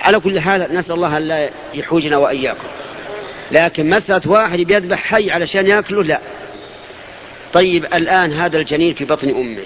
على 0.00 0.20
كل 0.20 0.40
حال 0.40 0.74
نسأل 0.74 0.94
الله 0.94 1.16
أن 1.16 1.22
لا 1.22 1.50
يحوجنا 1.74 2.16
وإياكم. 2.16 2.68
لكن 3.52 3.90
مسألة 3.90 4.30
واحد 4.30 4.58
بيذبح 4.58 4.98
حي 4.98 5.30
علشان 5.30 5.66
يأكله 5.66 6.02
لا. 6.02 6.20
طيب 7.52 7.84
الآن 7.84 8.32
هذا 8.32 8.58
الجنين 8.58 8.94
في 8.94 9.04
بطن 9.04 9.28
أمه. 9.28 9.64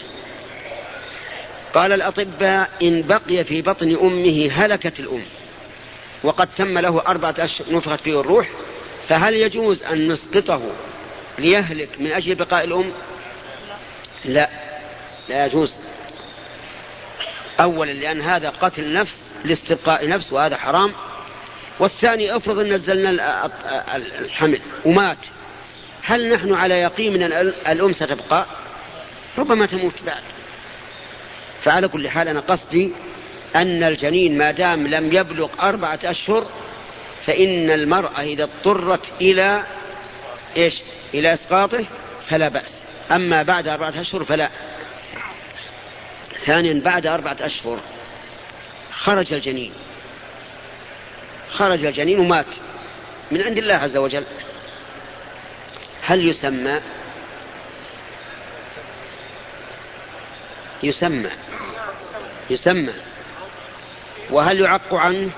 قال 1.75 1.93
الأطباء 1.93 2.71
إن 2.83 3.03
بقي 3.03 3.45
في 3.45 3.63
بطن 3.63 3.97
أمه 4.03 4.51
هلكت 4.53 5.01
الأم 5.01 5.23
وقد 6.25 6.49
تم 6.57 6.79
له 6.79 7.03
أربعة 7.07 7.35
أشهر 7.39 7.67
نفخت 7.71 8.01
فيه 8.01 8.21
الروح 8.21 8.49
فهل 9.09 9.35
يجوز 9.35 9.83
أن 9.83 10.13
نسقطه 10.13 10.63
ليهلك 11.39 11.89
من 11.99 12.13
أجل 12.13 12.35
بقاء 12.35 12.65
الأم؟ 12.65 12.93
لا. 14.25 14.49
لا 15.31 15.47
يجوز. 15.47 15.77
أولا 17.61 17.93
لأن 17.93 18.21
هذا 18.21 18.51
قتل 18.51 18.93
نفس 18.93 19.31
لاستبقاء 19.45 20.09
نفس 20.09 20.33
وهذا 20.33 20.57
حرام. 20.57 20.93
والثاني 21.79 22.37
افرض 22.37 22.59
إن 22.59 22.73
نزلنا 22.73 23.51
الحمل 23.97 24.61
ومات. 24.85 25.19
هل 26.03 26.33
نحن 26.33 26.55
على 26.55 26.75
يقين 26.75 27.23
أن 27.23 27.53
الأم 27.69 27.93
ستبقى؟ 27.93 28.47
ربما 29.39 29.67
تموت 29.67 30.03
بعد. 30.07 30.23
فعلى 31.63 31.89
كل 31.89 32.09
حال 32.09 32.29
أنا 32.29 32.41
قصدي 32.41 32.93
أن 33.57 33.83
الجنين 33.83 34.39
ما 34.39 34.51
دام 34.51 34.87
لم 34.87 35.13
يبلغ 35.13 35.49
أربعة 35.61 35.99
أشهر 36.05 36.47
فإن 37.27 37.71
المرأة 37.71 38.21
إذا 38.21 38.45
اضطرت 38.45 39.13
إلى 39.21 39.63
إيش؟ 40.57 40.83
إلى 41.15 41.33
إسقاطه 41.33 41.85
فلا 42.29 42.49
بأس. 42.49 42.81
أما 43.11 43.43
بعد 43.43 43.69
أربعة 43.69 44.01
أشهر 44.01 44.25
فلا. 44.25 44.51
ثانيا 46.47 46.81
بعد 46.85 47.07
أربعة 47.07 47.37
أشهر 47.41 47.81
خرج 48.93 49.33
الجنين. 49.33 49.73
خرج 51.51 51.85
الجنين 51.85 52.19
ومات. 52.19 52.47
من 53.31 53.43
عند 53.43 53.59
الله 53.59 53.75
عز 53.75 53.97
وجل. 53.97 54.25
هل 56.03 56.29
يسمى؟ 56.29 56.81
يسمى. 60.83 61.31
يسمى. 62.51 62.93
وهل 64.31 64.61
يعق 64.61 64.95
عنه؟ 64.95 65.31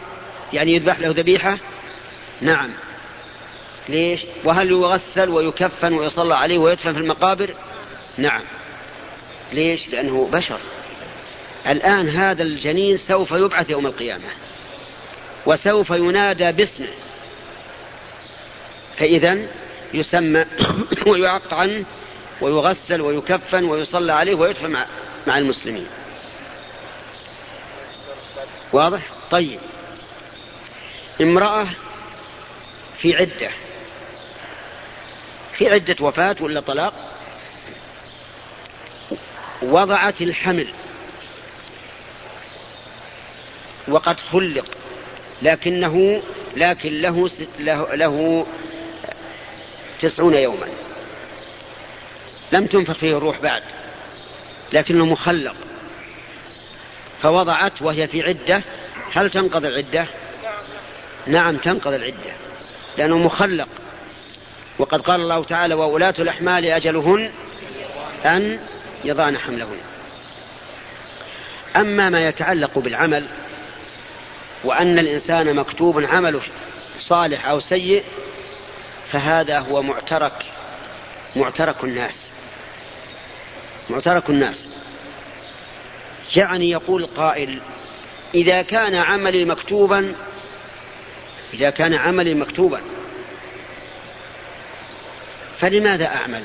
يعني 0.52 0.74
يذبح 0.74 0.98
له 0.98 1.08
ذبيحة؟ 1.08 1.58
نعم. 2.40 2.70
ليش؟ 3.88 4.20
وهل 4.44 4.70
يغسل 4.70 5.28
ويكفن 5.28 5.92
ويصلى 5.92 6.34
عليه 6.34 6.58
ويدفن 6.58 6.92
في 6.92 6.98
المقابر؟ 6.98 7.54
نعم. 8.18 8.42
ليش؟ 9.52 9.88
لأنه 9.88 10.28
بشر. 10.32 10.60
الآن 11.68 12.09
هذا 12.09 12.42
الجنين 12.42 12.96
سوف 12.96 13.31
يبعث 13.31 13.70
يوم 13.70 13.87
القيامة 13.87 14.29
وسوف 15.46 15.90
ينادى 15.90 16.53
باسمه. 16.53 16.88
فإذا 18.96 19.46
يسمى 19.94 20.44
ويعق 21.07 21.55
عنه 21.55 21.85
ويغسل 22.40 23.01
ويكفن 23.01 23.64
ويصلى 23.64 24.12
عليه 24.12 24.35
ويدفن 24.35 24.70
مع, 24.70 24.87
مع 25.27 25.38
المسلمين. 25.38 25.87
واضح؟ 28.72 29.03
طيب. 29.31 29.61
امرأة 31.20 31.66
في 32.98 33.16
عدة. 33.16 33.51
في 35.59 35.70
عدة 35.70 35.96
وفاة 36.01 36.37
ولا 36.40 36.61
طلاق؟ 36.61 36.94
وضعت 39.62 40.22
الحمل. 40.22 40.68
وقد 43.88 44.21
خلق. 44.21 44.66
لكنه 45.42 46.23
لكن 46.57 47.01
له 47.01 47.31
له, 47.59 47.95
له 47.95 48.47
تسعون 50.01 50.35
يوما. 50.35 50.66
لم 52.53 52.66
تنفخ 52.66 52.92
فيه 52.92 53.16
الروح 53.16 53.40
بعد 53.40 53.62
لكنه 54.73 55.07
مخلق. 55.07 55.55
فوضعت 57.23 57.83
وهي 57.83 58.09
في 58.09 58.23
عدة. 58.23 58.62
هل 59.12 59.31
تنقضي 59.31 59.68
العدة؟ 59.68 60.07
نعم 61.27 61.57
تنقضي 61.57 61.97
العدة 61.97 62.33
لأنه 62.99 63.18
مخلق. 63.18 63.68
وقد 64.79 65.01
قال 65.01 65.21
الله 65.21 65.45
تعالى 65.45 65.75
وولاة 65.75 66.14
الأحمال 66.18 66.66
أجلهن 66.66 67.31
أن 68.25 68.61
يضعن 69.05 69.38
حملهن. 69.38 69.79
أما 71.77 72.09
ما 72.09 72.29
يتعلق 72.29 72.79
بالعمل 72.79 73.29
وأن 74.64 74.98
الإنسان 74.98 75.55
مكتوب 75.57 76.05
عمله 76.05 76.42
صالح 77.01 77.46
أو 77.46 77.61
سيء 77.61 78.05
فهذا 79.11 79.59
هو 79.59 79.83
معترك 79.83 80.33
معترك 81.37 81.85
الناس. 81.85 82.29
معترك 83.90 84.31
الناس. 84.31 84.66
يعني 86.37 86.70
يقول 86.70 87.07
قائل 87.07 87.61
إذا 88.35 88.62
كان 88.62 88.94
عملي 88.94 89.44
مكتوبا 89.44 90.14
إذا 91.55 91.70
كان 91.70 91.94
عملي 91.94 92.35
مكتوبا 92.35 92.81
فلماذا 95.59 96.07
أعمل؟ 96.07 96.42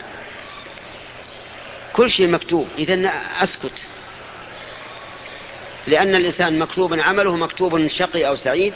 كل 1.93 2.09
شيء 2.09 2.27
مكتوب 2.27 2.67
إذا 2.77 3.11
أسكت. 3.39 3.71
لأن 5.87 6.15
الإنسان 6.15 6.59
مكتوب 6.59 6.99
عمله 6.99 7.35
مكتوب 7.35 7.87
شقي 7.87 8.27
أو 8.27 8.35
سعيد 8.35 8.73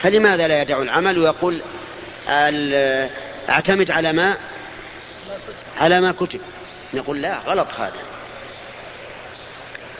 فلماذا 0.00 0.48
لا 0.48 0.62
يدع 0.62 0.82
العمل 0.82 1.18
ويقول 1.18 1.62
أعتمد 3.48 3.90
على 3.90 4.12
ما 4.12 4.36
على 5.80 6.00
ما 6.00 6.12
كتب؟ 6.12 6.40
نقول 6.94 7.22
لا 7.22 7.38
غلط 7.38 7.68
هذا. 7.78 8.00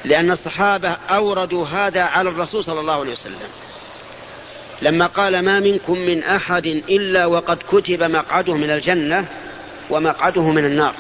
لأن 0.05 0.31
الصحابة 0.31 0.97
أوردوا 1.11 1.67
هذا 1.67 2.03
على 2.03 2.31
الرسول 2.31 2.65
صلى 2.65 2.81
الله 2.81 3.01
عليه 3.01 3.13
وسلم. 3.13 3.49
لما 4.83 5.07
قال 5.07 5.45
ما 5.45 5.61
منكم 5.61 5.99
من 5.99 6.23
أحد 6.23 6.67
إلا 6.67 7.27
وقد 7.27 7.59
كتب 7.69 8.03
مقعده 8.03 8.55
من 8.55 8.71
الجنة 8.71 9.27
ومقعده 9.91 10.43
من 10.43 10.65
النار. 10.65 10.95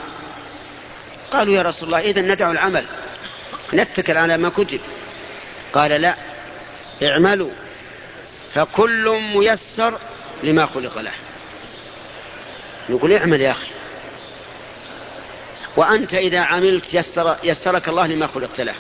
قالوا 1.33 1.55
يا 1.55 1.63
رسول 1.63 1.89
الله 1.89 2.01
إذا 2.01 2.21
ندع 2.21 2.51
العمل. 2.51 2.85
نتكل 3.75 4.17
على 4.17 4.39
ما 4.39 4.49
كتب 4.49 4.81
قال 5.73 5.91
لا 5.91 6.15
اعملوا 7.03 7.51
فكل 8.55 9.21
ميسر 9.35 9.99
لما 10.43 10.67
خلق 10.67 10.99
له. 10.99 11.13
نقول 12.89 13.13
اعمل 13.13 13.41
يا 13.41 13.51
أخي. 13.51 13.69
وأنت 15.77 16.15
إذا 16.15 16.41
عملت 16.41 16.95
يسر 16.95 17.37
يسرك 17.45 17.89
الله 17.89 18.07
لما 18.07 18.27
خلقت 18.27 18.61
له. 18.61 18.75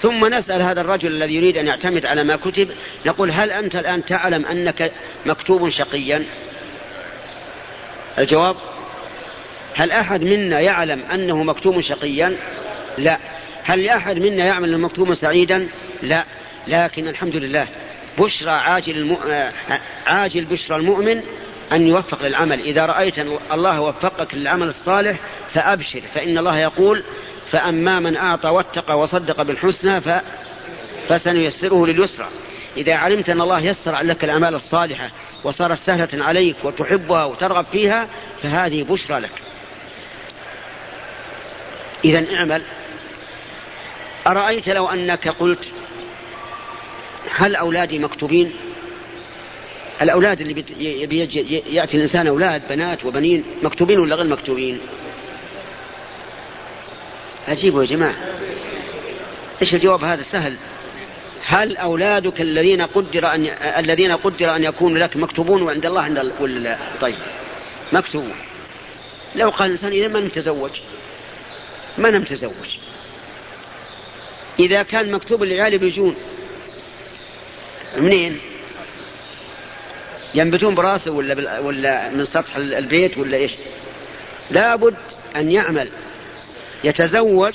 ثم 0.00 0.34
نسأل 0.34 0.62
هذا 0.62 0.80
الرجل 0.80 1.08
الذي 1.08 1.34
يريد 1.34 1.56
أن 1.56 1.66
يعتمد 1.66 2.06
على 2.06 2.24
ما 2.24 2.36
كتب 2.36 2.70
نقول 3.06 3.30
هل 3.30 3.52
أنت 3.52 3.76
الآن 3.76 4.04
تعلم 4.04 4.46
أنك 4.46 4.92
مكتوب 5.26 5.68
شقيا؟ 5.68 6.24
الجواب 8.18 8.56
هل 9.74 9.92
أحد 9.92 10.22
منا 10.22 10.60
يعلم 10.60 11.02
أنه 11.12 11.42
مكتوب 11.42 11.80
شقيا؟ 11.80 12.36
لا. 12.98 13.18
هل 13.70 13.84
لأحد 13.84 14.18
منا 14.18 14.44
يعمل 14.44 14.74
المكتوب 14.74 15.14
سعيدا؟ 15.14 15.68
لا. 16.02 16.24
لكن 16.68 17.08
الحمد 17.08 17.36
لله 17.36 17.68
بشرى 18.18 18.50
عاجل 18.50 18.96
الم... 18.96 19.16
عاجل 20.06 20.44
بشرى 20.44 20.76
المؤمن 20.76 21.22
أن 21.72 21.86
يوفق 21.86 22.22
للعمل. 22.22 22.60
إذا 22.60 22.86
رأيت 22.86 23.18
أن 23.18 23.38
الله 23.52 23.80
وفقك 23.80 24.34
للعمل 24.34 24.68
الصالح 24.68 25.18
فأبشر 25.54 26.00
فإن 26.14 26.38
الله 26.38 26.58
يقول 26.58 27.02
فأما 27.50 28.00
من 28.00 28.16
أعطى 28.16 28.48
واتقى 28.48 28.98
وصدق 28.98 29.42
بالحسنى 29.42 30.00
ف... 30.00 30.08
فسنيسره 31.08 31.86
لليسرى. 31.86 32.28
إذا 32.76 32.94
علمت 32.94 33.28
أن 33.28 33.40
الله 33.40 33.60
يسر 33.60 34.00
لك 34.00 34.24
الأعمال 34.24 34.54
الصالحة 34.54 35.10
وصارت 35.44 35.78
سهلة 35.78 36.24
عليك 36.24 36.56
وتحبها 36.64 37.24
وترغب 37.24 37.66
فيها 37.72 38.08
فهذه 38.42 38.82
بشرى 38.82 39.20
لك. 39.20 39.42
إذا 42.04 42.34
اعمل 42.34 42.62
أرأيت 44.26 44.68
لو 44.68 44.86
أنك 44.86 45.28
قلت 45.28 45.64
هل 47.30 47.56
أولادي 47.56 47.98
مكتوبين؟ 47.98 48.52
الأولاد 50.02 50.40
اللي 50.40 50.64
يأتي 51.70 51.96
الإنسان 51.96 52.26
أولاد 52.26 52.62
بنات 52.68 53.04
وبنين 53.04 53.44
مكتوبين 53.62 53.98
ولا 53.98 54.16
غير 54.16 54.26
مكتوبين؟ 54.26 54.80
أجيبوا 57.48 57.82
يا 57.82 57.86
جماعة. 57.88 58.14
إيش 59.62 59.74
الجواب 59.74 60.04
هذا؟ 60.04 60.22
سهل. 60.22 60.58
هل 61.44 61.76
أولادك 61.76 62.40
الذين 62.40 62.82
قدر 62.82 63.26
أن 63.34 63.46
الذين 63.78 64.12
قدر 64.12 64.56
أن 64.56 64.62
يكونوا 64.64 64.98
لك 64.98 65.16
مكتوبون 65.16 65.62
وعند 65.62 65.86
الله 65.86 66.02
عند 66.02 66.32
ولا 66.40 66.58
لا؟ 66.58 66.78
طيب. 67.00 67.14
مكتوبون. 67.92 68.36
لو 69.36 69.50
قال 69.50 69.66
الإنسان 69.66 69.92
إذا 69.92 70.08
ما 70.08 70.20
نتزوج 70.20 70.70
ما 71.98 72.10
نتزوج 72.10 72.78
إذا 74.58 74.82
كان 74.82 75.12
مكتوب 75.12 75.42
العيال 75.42 75.78
بيجون 75.78 76.14
منين؟ 77.96 78.40
ينبتون 80.34 80.74
براسه 80.74 81.10
ولا 81.10 81.58
ولا 81.58 82.08
من 82.08 82.24
سطح 82.24 82.56
البيت 82.56 83.18
ولا 83.18 83.36
إيش؟ 83.36 83.52
لابد 84.50 84.96
أن 85.36 85.50
يعمل 85.50 85.90
يتزوج 86.84 87.54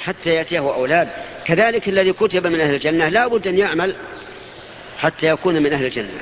حتى 0.00 0.30
يأتيه 0.30 0.58
أولاد. 0.58 1.08
كذلك 1.46 1.88
الذي 1.88 2.12
كتب 2.12 2.46
من 2.46 2.60
أهل 2.60 2.74
الجنة 2.74 3.08
لا 3.08 3.26
بد 3.26 3.46
أن 3.46 3.58
يعمل 3.58 3.96
حتى 4.98 5.26
يكون 5.26 5.62
من 5.62 5.72
أهل 5.72 5.84
الجنة. 5.84 6.20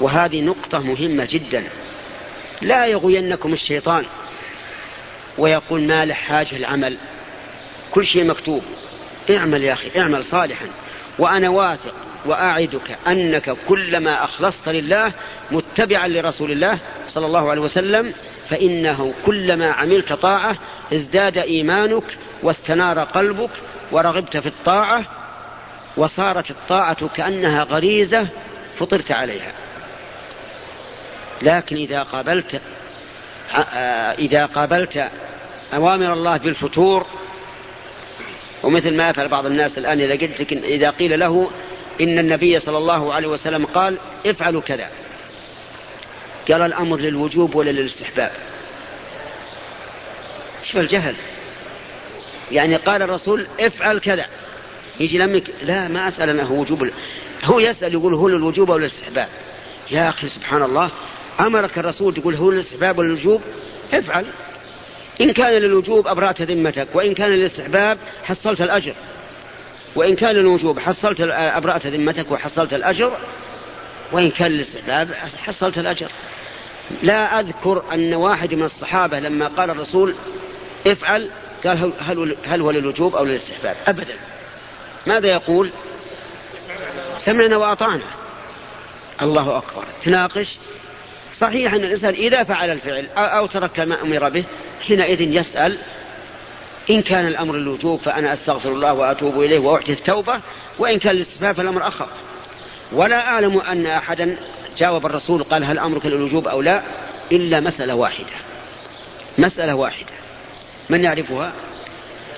وهذه 0.00 0.40
نقطة 0.40 0.78
مهمة 0.78 1.28
جدا. 1.30 1.64
لا 2.62 2.86
يغوينكم 2.86 3.52
الشيطان 3.52 4.04
ويقول 5.38 5.80
ما 5.80 6.04
له 6.04 6.14
حاجة 6.14 6.56
العمل. 6.56 6.98
كل 7.90 8.04
شيء 8.06 8.24
مكتوب. 8.24 8.62
اعمل 9.30 9.64
يا 9.64 9.72
أخي 9.72 10.00
اعمل 10.00 10.24
صالحا. 10.24 10.66
وأنا 11.18 11.48
واثق 11.48 11.94
وأعدك 12.26 12.98
أنك 13.06 13.56
كلما 13.68 14.24
أخلصت 14.24 14.68
لله 14.68 15.12
متبعا 15.50 16.08
لرسول 16.08 16.52
الله 16.52 16.78
صلى 17.08 17.26
الله 17.26 17.50
عليه 17.50 17.60
وسلم 17.60 18.12
فإنه 18.48 19.14
كلما 19.26 19.72
عملت 19.72 20.12
طاعة 20.12 20.56
ازداد 20.92 21.38
إيمانك 21.38 22.04
واستنار 22.42 22.98
قلبك 22.98 23.50
ورغبت 23.92 24.36
في 24.36 24.46
الطاعة 24.46 25.04
وصارت 25.96 26.50
الطاعة 26.50 27.08
كأنها 27.08 27.62
غريزة 27.62 28.26
فطرت 28.78 29.12
عليها. 29.12 29.52
لكن 31.42 31.76
إذا 31.76 32.02
قابلت 32.02 32.60
إذا 34.18 34.46
قابلت 34.46 35.10
أوامر 35.74 36.12
الله 36.12 36.36
بالفتور 36.36 37.06
ومثل 38.62 38.96
ما 38.96 39.08
يفعل 39.08 39.28
بعض 39.28 39.46
الناس 39.46 39.78
الآن 39.78 40.00
إذا 40.00 40.12
قلت 40.12 40.40
لك 40.40 40.52
إذا 40.52 40.90
قيل 40.90 41.20
له 41.20 41.50
إن 42.00 42.18
النبي 42.18 42.60
صلى 42.60 42.78
الله 42.78 43.14
عليه 43.14 43.28
وسلم 43.28 43.66
قال 43.66 43.98
افعلوا 44.26 44.60
كذا. 44.60 44.88
قال 46.48 46.62
الأمر 46.62 46.96
للوجوب 46.96 47.54
ولا 47.54 47.70
للاستحباب 47.70 48.32
شوف 50.62 50.76
الجهل. 50.76 51.16
يعني 52.52 52.76
قال 52.76 53.02
الرسول 53.02 53.46
افعل 53.60 53.98
كذا. 53.98 54.26
يجي 55.00 55.18
لمك 55.18 55.44
لا 55.62 55.88
ما 55.88 56.08
أسأل 56.08 56.30
أنه 56.30 56.52
وجوب 56.52 56.90
هو 57.44 57.58
يسأل 57.58 57.92
يقول 57.92 58.14
هو 58.14 58.28
للوجوب 58.28 58.70
أو 58.70 58.78
للاستحباب. 58.78 59.28
يا 59.90 60.08
أخي 60.08 60.28
سبحان 60.28 60.62
الله 60.62 60.90
أمرك 61.40 61.78
الرسول 61.78 62.14
تقول 62.14 62.34
هو 62.34 62.50
للاستحباب 62.50 62.98
ولا 62.98 63.38
افعل. 63.92 64.26
إن 65.20 65.32
كان 65.32 65.52
للوجوب 65.52 66.08
أبرأت 66.08 66.42
ذمتك 66.42 66.88
وإن 66.94 67.14
كان 67.14 67.30
للاستحباب 67.30 67.98
حصلت 68.24 68.60
الأجر. 68.60 68.94
وإن 69.94 70.16
كان 70.16 70.34
للوجوب 70.34 70.78
حصلت 70.78 71.20
أبرأت 71.30 71.86
ذمتك 71.86 72.30
وحصلت 72.30 72.74
الأجر 72.74 73.16
وإن 74.12 74.30
كان 74.30 74.52
للاستحباب 74.52 75.14
حصلت 75.14 75.78
الأجر. 75.78 76.10
لا 77.02 77.40
أذكر 77.40 77.82
أن 77.92 78.14
واحد 78.14 78.54
من 78.54 78.62
الصحابة 78.62 79.18
لما 79.18 79.46
قال 79.46 79.70
الرسول 79.70 80.14
افعل 80.86 81.30
قال 81.64 81.92
هل, 81.98 82.36
هل 82.44 82.60
هو 82.60 82.70
للوجوب 82.70 83.16
أو 83.16 83.24
للاستحباب؟ 83.24 83.76
أبدا. 83.86 84.14
ماذا 85.06 85.28
يقول؟ 85.28 85.70
سمعنا 87.16 87.56
وأطعنا. 87.56 88.04
الله 89.22 89.58
أكبر. 89.58 89.84
تناقش. 90.02 90.56
صحيح 91.34 91.74
أن 91.74 91.84
الإنسان 91.84 92.14
إذا 92.14 92.44
فعل 92.44 92.70
الفعل 92.70 93.06
أو 93.16 93.46
ترك 93.46 93.80
ما 93.80 94.02
أمر 94.02 94.28
به 94.28 94.44
حينئذ 94.86 95.20
يسأل 95.20 95.78
إن 96.90 97.02
كان 97.02 97.26
الأمر 97.26 97.56
للوجوب 97.56 98.00
فأنا 98.00 98.32
أستغفر 98.32 98.68
الله 98.68 98.92
وأتوب 98.92 99.40
إليه 99.40 99.58
وأحدث 99.58 100.02
توبة 100.02 100.40
وإن 100.78 100.98
كان 100.98 101.16
الاستفاء 101.16 101.52
فالأمر 101.52 101.88
أخف. 101.88 102.08
ولا 102.92 103.28
أعلم 103.28 103.60
أن 103.60 103.86
أحدا 103.86 104.36
جاوب 104.78 105.06
الرسول 105.06 105.42
قال 105.42 105.64
هل 105.64 105.78
أمرك 105.78 106.06
للوجوب 106.06 106.48
أو 106.48 106.60
لا 106.60 106.82
إلا 107.32 107.60
مسألة 107.60 107.94
واحدة. 107.94 108.32
مسألة 109.38 109.74
واحدة. 109.74 110.12
من 110.90 111.04
يعرفها؟ 111.04 111.52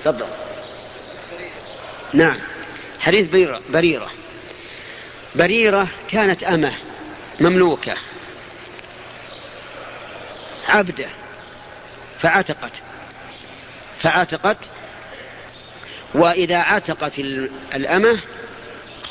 تفضل. 0.05 0.25
نعم. 2.13 2.39
حديث 2.99 3.29
بريرة 3.29 3.61
بريرة. 3.69 4.11
بريرة 5.35 5.87
كانت 6.09 6.43
أمة 6.43 6.73
مملوكة. 7.39 7.93
عبدة. 10.67 11.22
فعتقت. 12.23 12.71
فعتقت. 14.01 14.57
وإذا 16.13 16.57
عتقت 16.57 17.19
الأمة 17.75 18.19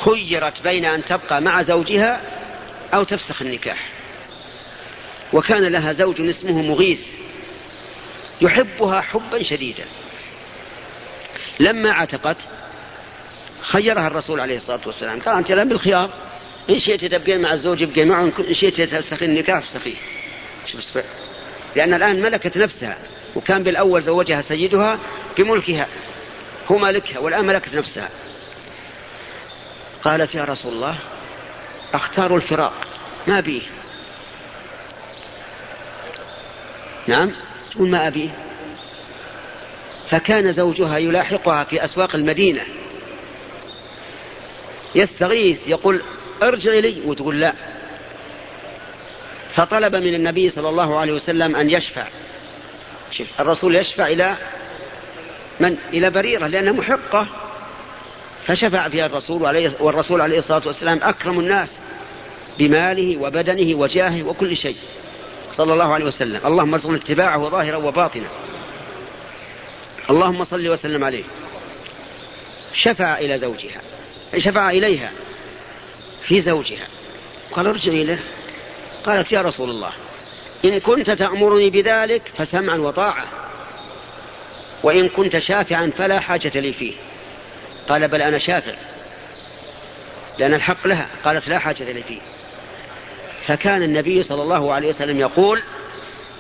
خيرت 0.05 0.63
بين 0.63 0.85
أن 0.85 1.05
تبقى 1.05 1.41
مع 1.41 1.63
زوجها 1.63 2.21
أو 2.95 3.05
تفسخ 3.05 3.43
النكاح. 3.43 3.89
وكان 5.33 5.63
لها 5.63 5.93
زوج 5.93 6.21
اسمه 6.21 6.63
مغيث. 6.63 7.07
يحبها 8.41 9.01
حبا 9.01 9.43
شديدا. 9.43 9.85
لما 11.61 11.93
عتقت 11.93 12.37
خيرها 13.61 14.07
الرسول 14.07 14.41
عليه 14.41 14.57
الصلاة 14.57 14.81
والسلام. 14.87 15.21
قال 15.21 15.37
أنت 15.37 15.51
الآن 15.51 15.69
بالخيار. 15.69 16.11
إن 16.71 16.79
شئت 16.79 17.05
تبقين 17.05 17.43
مع 17.43 17.53
الزوج 17.53 17.83
ابقي 17.83 18.05
معه. 18.05 18.33
إن 18.49 18.55
شئت 18.55 18.81
تفسخين 18.81 19.31
النكاح 19.31 19.61
فسخيه 19.61 19.97
شوف 20.67 20.99
لأن 21.77 21.95
الآن 21.95 22.21
ملكت 22.21 22.57
نفسها 22.57 22.99
وكان 23.37 23.63
بالأول 23.63 24.03
زوجها 24.03 24.43
سيدها 24.43 24.99
بملكها 25.39 25.87
هو 26.71 26.79
مالكها 26.79 27.19
والآن 27.19 27.45
ملكت 27.45 27.75
نفسها. 27.75 28.09
قالت 30.05 30.35
يا 30.35 30.45
رسول 30.45 30.73
الله 30.73 30.99
أختار 31.95 32.37
الفراق 32.37 32.73
ما 33.27 33.39
أبيه؟ 33.39 33.63
نعم 37.07 37.31
تقول 37.71 37.89
ما 37.89 38.07
أبيه. 38.07 38.31
فكان 40.11 40.53
زوجها 40.53 40.99
يلاحقها 40.99 41.65
في 41.65 41.85
أسواق 41.85 42.15
المدينة. 42.15 42.63
يستغيث 44.95 45.69
يقول 45.69 46.03
أرجعي 46.43 46.81
لي 46.81 47.01
وتقول 47.05 47.41
لا. 47.41 47.72
فطلب 49.55 49.97
من 49.97 50.15
النبي 50.15 50.51
صلى 50.51 50.69
الله 50.69 50.99
عليه 50.99 51.13
وسلم 51.13 51.57
أن 51.57 51.71
يشفع. 51.71 52.07
شوف 53.11 53.27
الرسول 53.41 53.77
يشفع 53.77 54.07
إلى 54.07 54.37
من؟ 55.61 55.77
إلى 55.93 56.11
بريرة 56.11 56.47
لأنها 56.47 56.73
محقة. 56.73 57.29
فشفع 58.47 58.89
فيها 58.89 59.07
الرسول 59.07 59.47
عليه 59.47 59.73
والرسول 59.81 60.21
عليه 60.21 60.39
الصلاة 60.39 60.63
والسلام 60.67 61.01
أكرم 61.03 61.41
الناس 61.41 61.79
بماله 62.59 63.17
وبدنه 63.17 63.79
وجاهه 63.79 64.23
وكل 64.23 64.57
شيء 64.57 64.77
صلى 65.53 65.73
الله 65.73 65.95
عليه 65.95 66.05
وسلم. 66.05 66.41
اللهم 66.47 66.75
ارزقنا 66.75 66.97
اتباعه 66.97 67.49
ظاهرا 67.49 67.77
وباطنا. 67.77 68.29
اللهم 70.11 70.45
صل 70.45 70.69
وسلم 70.69 71.05
عليه. 71.05 71.25
شفع 72.75 73.19
إلى 73.19 73.39
زوجها 73.39 73.81
شفع 74.39 74.71
إليها 74.71 75.11
في 76.23 76.41
زوجها. 76.41 76.87
قال 77.53 77.67
ارجعي 77.67 78.05
له 78.05 78.19
قالت 79.05 79.33
يا 79.33 79.43
رسول 79.43 79.71
الله 79.71 79.93
إن 80.65 80.79
كنت 80.79 81.11
تأمرني 81.11 81.71
بذلك 81.71 82.23
فسمعا 82.37 82.77
وطاعة 82.77 83.27
وإن 84.83 85.09
كنت 85.09 85.39
شافعا 85.39 85.91
فلا 85.99 86.21
حاجة 86.21 86.61
لي 86.61 86.73
فيه. 86.73 86.93
قال 87.89 88.09
بل 88.09 88.23
أنا 88.23 88.39
شافع 88.39 88.75
لأن 90.39 90.55
الحق 90.55 90.87
لها 90.87 91.07
قالت 91.25 91.49
لا 91.49 91.59
حاجة 91.59 91.93
لي 91.93 92.03
فيه. 92.03 92.21
فكان 93.47 93.83
النبي 93.83 94.23
صلى 94.23 94.43
الله 94.43 94.73
عليه 94.73 94.89
وسلم 94.89 95.21
يقول 95.21 95.63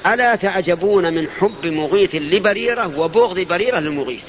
ألا 0.07 0.37
تعجبون 0.37 1.15
من 1.15 1.29
حب 1.29 1.67
مغيث 1.67 2.15
لبريرة 2.15 2.99
وبغض 2.99 3.41
بريرة 3.41 3.79
للمغيث؟ 3.79 4.23